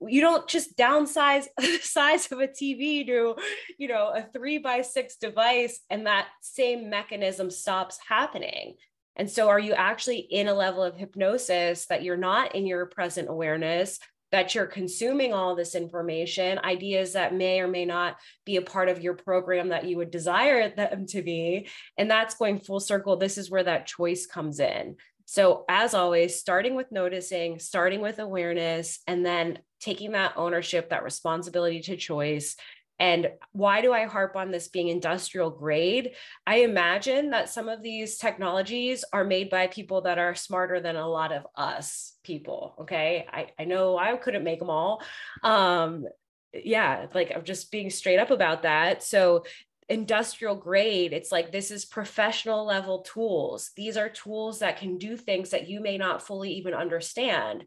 You 0.00 0.20
don't 0.20 0.48
just 0.48 0.76
downsize 0.76 1.46
the 1.56 1.78
size 1.80 2.30
of 2.32 2.40
a 2.40 2.48
tv 2.48 3.06
to 3.06 3.36
you 3.78 3.88
know 3.88 4.12
a 4.14 4.26
three 4.34 4.58
by 4.58 4.82
six 4.82 5.16
device 5.16 5.80
and 5.88 6.06
that 6.06 6.26
same 6.42 6.90
mechanism 6.90 7.50
stops 7.50 7.98
happening. 8.06 8.74
And 9.14 9.30
so 9.30 9.48
are 9.48 9.60
you 9.60 9.74
actually 9.74 10.18
in 10.18 10.48
a 10.48 10.54
level 10.54 10.82
of 10.82 10.96
hypnosis 10.96 11.86
that 11.86 12.02
you're 12.02 12.16
not 12.16 12.56
in 12.56 12.66
your 12.66 12.86
present 12.86 13.28
awareness 13.28 14.00
that 14.32 14.54
you're 14.54 14.66
consuming 14.66 15.32
all 15.32 15.54
this 15.54 15.74
information, 15.74 16.58
ideas 16.64 17.12
that 17.12 17.34
may 17.34 17.60
or 17.60 17.68
may 17.68 17.84
not 17.84 18.16
be 18.44 18.56
a 18.56 18.62
part 18.62 18.88
of 18.88 19.02
your 19.02 19.14
program 19.14 19.68
that 19.68 19.84
you 19.84 19.98
would 19.98 20.10
desire 20.10 20.70
them 20.70 21.06
to 21.06 21.22
be. 21.22 21.68
And 21.96 22.10
that's 22.10 22.34
going 22.34 22.58
full 22.58 22.80
circle. 22.80 23.16
This 23.16 23.38
is 23.38 23.50
where 23.50 23.62
that 23.62 23.86
choice 23.86 24.26
comes 24.26 24.58
in. 24.58 24.96
So, 25.26 25.64
as 25.68 25.94
always, 25.94 26.38
starting 26.38 26.74
with 26.74 26.90
noticing, 26.90 27.58
starting 27.58 28.00
with 28.00 28.18
awareness, 28.18 29.00
and 29.06 29.24
then 29.24 29.60
taking 29.80 30.12
that 30.12 30.34
ownership, 30.36 30.90
that 30.90 31.04
responsibility 31.04 31.80
to 31.80 31.96
choice, 31.96 32.56
And 32.98 33.30
why 33.52 33.80
do 33.80 33.92
I 33.92 34.04
harp 34.04 34.36
on 34.36 34.50
this 34.50 34.68
being 34.68 34.88
industrial 34.88 35.50
grade? 35.50 36.12
I 36.46 36.56
imagine 36.58 37.30
that 37.30 37.48
some 37.48 37.68
of 37.68 37.82
these 37.82 38.16
technologies 38.16 39.04
are 39.12 39.24
made 39.24 39.50
by 39.50 39.66
people 39.66 40.02
that 40.02 40.18
are 40.18 40.34
smarter 40.34 40.80
than 40.80 40.96
a 40.96 41.08
lot 41.08 41.32
of 41.32 41.46
us 41.56 42.14
people. 42.22 42.76
Okay. 42.80 43.26
I, 43.32 43.48
I 43.58 43.64
know 43.64 43.98
I 43.98 44.16
couldn't 44.16 44.44
make 44.44 44.60
them 44.60 44.70
all. 44.70 45.02
Um, 45.42 46.06
yeah, 46.52 47.06
like 47.14 47.32
I'm 47.34 47.44
just 47.44 47.72
being 47.72 47.90
straight 47.90 48.18
up 48.18 48.30
about 48.30 48.62
that. 48.62 49.02
So 49.02 49.44
industrial 49.88 50.54
grade 50.54 51.12
it's 51.12 51.32
like 51.32 51.50
this 51.50 51.70
is 51.70 51.84
professional 51.84 52.64
level 52.64 53.00
tools 53.00 53.72
these 53.76 53.96
are 53.96 54.08
tools 54.08 54.60
that 54.60 54.78
can 54.78 54.96
do 54.96 55.16
things 55.16 55.50
that 55.50 55.68
you 55.68 55.80
may 55.80 55.98
not 55.98 56.22
fully 56.22 56.52
even 56.52 56.72
understand 56.72 57.64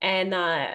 and 0.00 0.32
uh, 0.32 0.68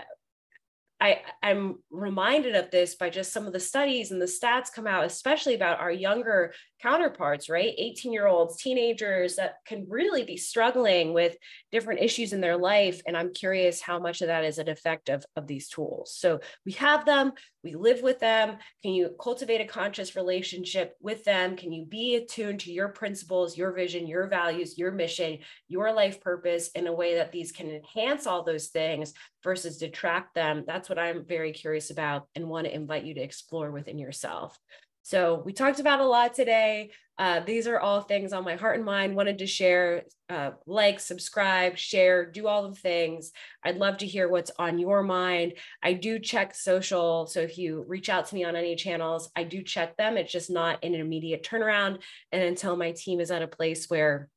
I, 1.02 1.22
I'm 1.42 1.80
reminded 1.90 2.56
of 2.56 2.70
this 2.70 2.94
by 2.94 3.10
just 3.10 3.34
some 3.34 3.48
of 3.48 3.54
the 3.54 3.60
studies 3.60 4.12
and 4.12 4.22
the 4.22 4.26
stats 4.28 4.72
come 4.72 4.86
out, 4.86 5.04
especially 5.04 5.56
about 5.56 5.80
our 5.80 5.92
younger 5.92 6.54
counterparts, 6.82 7.50
right? 7.50 7.74
18 7.78 8.12
year 8.12 8.28
olds, 8.28 8.58
teenagers 8.58 9.36
that 9.36 9.56
can 9.66 9.86
really 9.88 10.24
be 10.24 10.38
struggling 10.38 11.14
with 11.14 11.36
different 11.72 12.02
issues 12.02 12.34
in 12.34 12.42
their 12.42 12.58
life. 12.58 13.02
And 13.06 13.16
I'm 13.16 13.34
curious 13.34 13.82
how 13.82 14.00
much 14.00 14.22
of 14.22 14.28
that 14.28 14.44
is 14.44 14.58
an 14.58 14.70
effect 14.70 15.10
of, 15.10 15.26
of 15.36 15.48
these 15.48 15.70
tools. 15.70 16.16
So 16.16 16.40
we 16.66 16.74
have 16.74 17.06
them, 17.06 17.34
we 17.64 17.76
live 17.76 18.02
with 18.02 18.20
them. 18.20 18.58
Can 18.82 18.94
you 18.94 19.16
cultivate 19.22 19.62
a 19.62 19.66
conscious 19.66 20.16
relationship 20.16 20.96
with 21.00 21.24
them? 21.24 21.56
Can 21.56 21.72
you 21.72 21.86
be 21.86 22.16
attuned 22.16 22.62
to 22.62 22.72
your 22.72 22.90
principles, 22.90 23.58
your 23.58 23.72
vision, 23.74 24.08
your 24.08 24.28
values, 24.28 24.78
your 24.78 24.92
mission, 24.92 25.40
your 25.68 25.94
life 25.94 26.22
purpose 26.22 26.70
in 26.70 26.88
a 26.88 26.94
way 26.94 27.16
that 27.16 27.32
these 27.32 27.52
can 27.52 27.70
enhance 27.70 28.26
all 28.26 28.44
those 28.44 28.68
things 28.68 29.14
versus 29.44 29.78
detract 29.78 30.34
them? 30.34 30.64
That's 30.66 30.90
what 30.90 31.00
I'm 31.00 31.26
very 31.26 31.52
curious 31.52 31.92
about 31.92 32.28
and 32.36 32.48
want 32.48 32.66
to 32.66 32.74
invite 32.74 33.04
you 33.04 33.14
to 33.16 33.22
explore 33.22 33.72
within 33.72 34.00
yourself. 34.00 34.58
So 35.04 35.42
we 35.46 35.54
talked 35.54 35.80
about 35.80 36.00
a 36.00 36.06
lot 36.06 36.34
today. 36.34 36.92
Uh, 37.18 37.40
these 37.40 37.68
are 37.68 37.80
all 37.80 38.02
things 38.02 38.34
on 38.34 38.44
my 38.44 38.56
heart 38.56 38.78
and 38.78 38.86
mind. 38.86 39.16
Wanted 39.16 39.40
to 39.40 39.48
share, 39.48 40.04
uh, 40.30 40.52
like, 40.66 41.00
subscribe, 41.00 41.78
share, 41.78 42.26
do 42.26 42.48
all 42.48 42.70
the 42.70 42.76
things. 42.76 43.32
I'd 43.64 43.78
love 43.78 43.98
to 43.98 44.08
hear 44.08 44.28
what's 44.28 44.52
on 44.58 44.80
your 44.80 45.04
mind. 45.04 45.54
I 45.84 45.94
do 45.94 46.18
check 46.18 46.56
social. 46.56 47.28
So 47.28 47.42
if 47.42 47.58
you 47.58 47.86
reach 47.88 48.10
out 48.10 48.28
to 48.28 48.36
me 48.36 48.44
on 48.44 48.56
any 48.56 48.76
channels, 48.76 49.30
I 49.36 49.44
do 49.44 49.62
check 49.62 49.98
them. 49.98 50.18
It's 50.18 50.32
just 50.32 50.50
not 50.50 50.84
an 50.84 50.96
immediate 50.96 51.44
turnaround. 51.44 52.02
And 52.32 52.42
until 52.42 52.76
my 52.76 52.92
team 52.92 53.20
is 53.20 53.30
at 53.30 53.44
a 53.44 53.48
place 53.48 53.88
where 53.88 54.30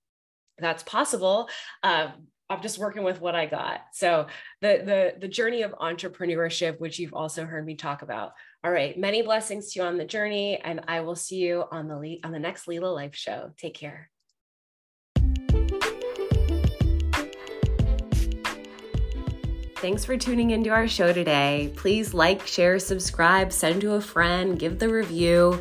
that's 0.58 0.82
possible, 0.82 1.48
uh, 1.82 2.08
I'm 2.54 2.62
just 2.62 2.78
working 2.78 3.02
with 3.02 3.20
what 3.20 3.34
I 3.34 3.46
got. 3.46 3.80
So 3.92 4.28
the 4.60 4.82
the 4.84 5.14
the 5.20 5.28
journey 5.28 5.62
of 5.62 5.72
entrepreneurship, 5.72 6.78
which 6.78 7.00
you've 7.00 7.12
also 7.12 7.44
heard 7.44 7.66
me 7.66 7.74
talk 7.74 8.02
about. 8.02 8.32
All 8.62 8.70
right, 8.70 8.96
many 8.96 9.22
blessings 9.22 9.72
to 9.72 9.80
you 9.80 9.86
on 9.86 9.98
the 9.98 10.04
journey, 10.04 10.58
and 10.58 10.82
I 10.86 11.00
will 11.00 11.16
see 11.16 11.38
you 11.38 11.64
on 11.72 11.88
the 11.88 12.20
on 12.22 12.30
the 12.30 12.38
next 12.38 12.68
Lila 12.68 12.86
Life 12.86 13.16
Show. 13.16 13.50
Take 13.56 13.74
care. 13.74 14.08
Thanks 19.76 20.04
for 20.04 20.16
tuning 20.16 20.50
into 20.50 20.70
our 20.70 20.88
show 20.88 21.12
today. 21.12 21.72
Please 21.76 22.14
like, 22.14 22.46
share, 22.46 22.78
subscribe, 22.78 23.52
send 23.52 23.82
to 23.82 23.94
a 23.94 24.00
friend, 24.00 24.58
give 24.58 24.78
the 24.78 24.88
review. 24.88 25.60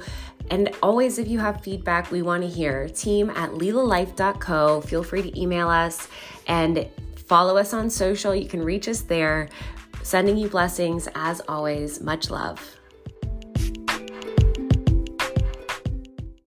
And 0.50 0.76
always, 0.84 1.18
if 1.18 1.28
you 1.28 1.40
have 1.40 1.62
feedback, 1.62 2.12
we 2.12 2.22
want 2.22 2.44
to 2.44 2.50
hear. 2.50 2.88
Team 2.90 3.30
at 3.32 3.52
lilalife.co. 3.52 4.82
Feel 4.82 5.04
free 5.04 5.22
to 5.22 5.40
email 5.40 5.70
us 5.70 6.08
and 6.48 6.88
follow 7.16 7.58
us 7.58 7.74
on 7.74 7.90
social. 7.90 8.36
You 8.36 8.48
can 8.48 8.64
reach 8.64 8.88
us 8.88 9.02
there. 9.02 9.50
Sending 10.04 10.38
you 10.38 10.50
blessings 10.50 11.08
as 11.16 11.42
always. 11.48 12.02
Much 12.02 12.30
love. 12.30 12.78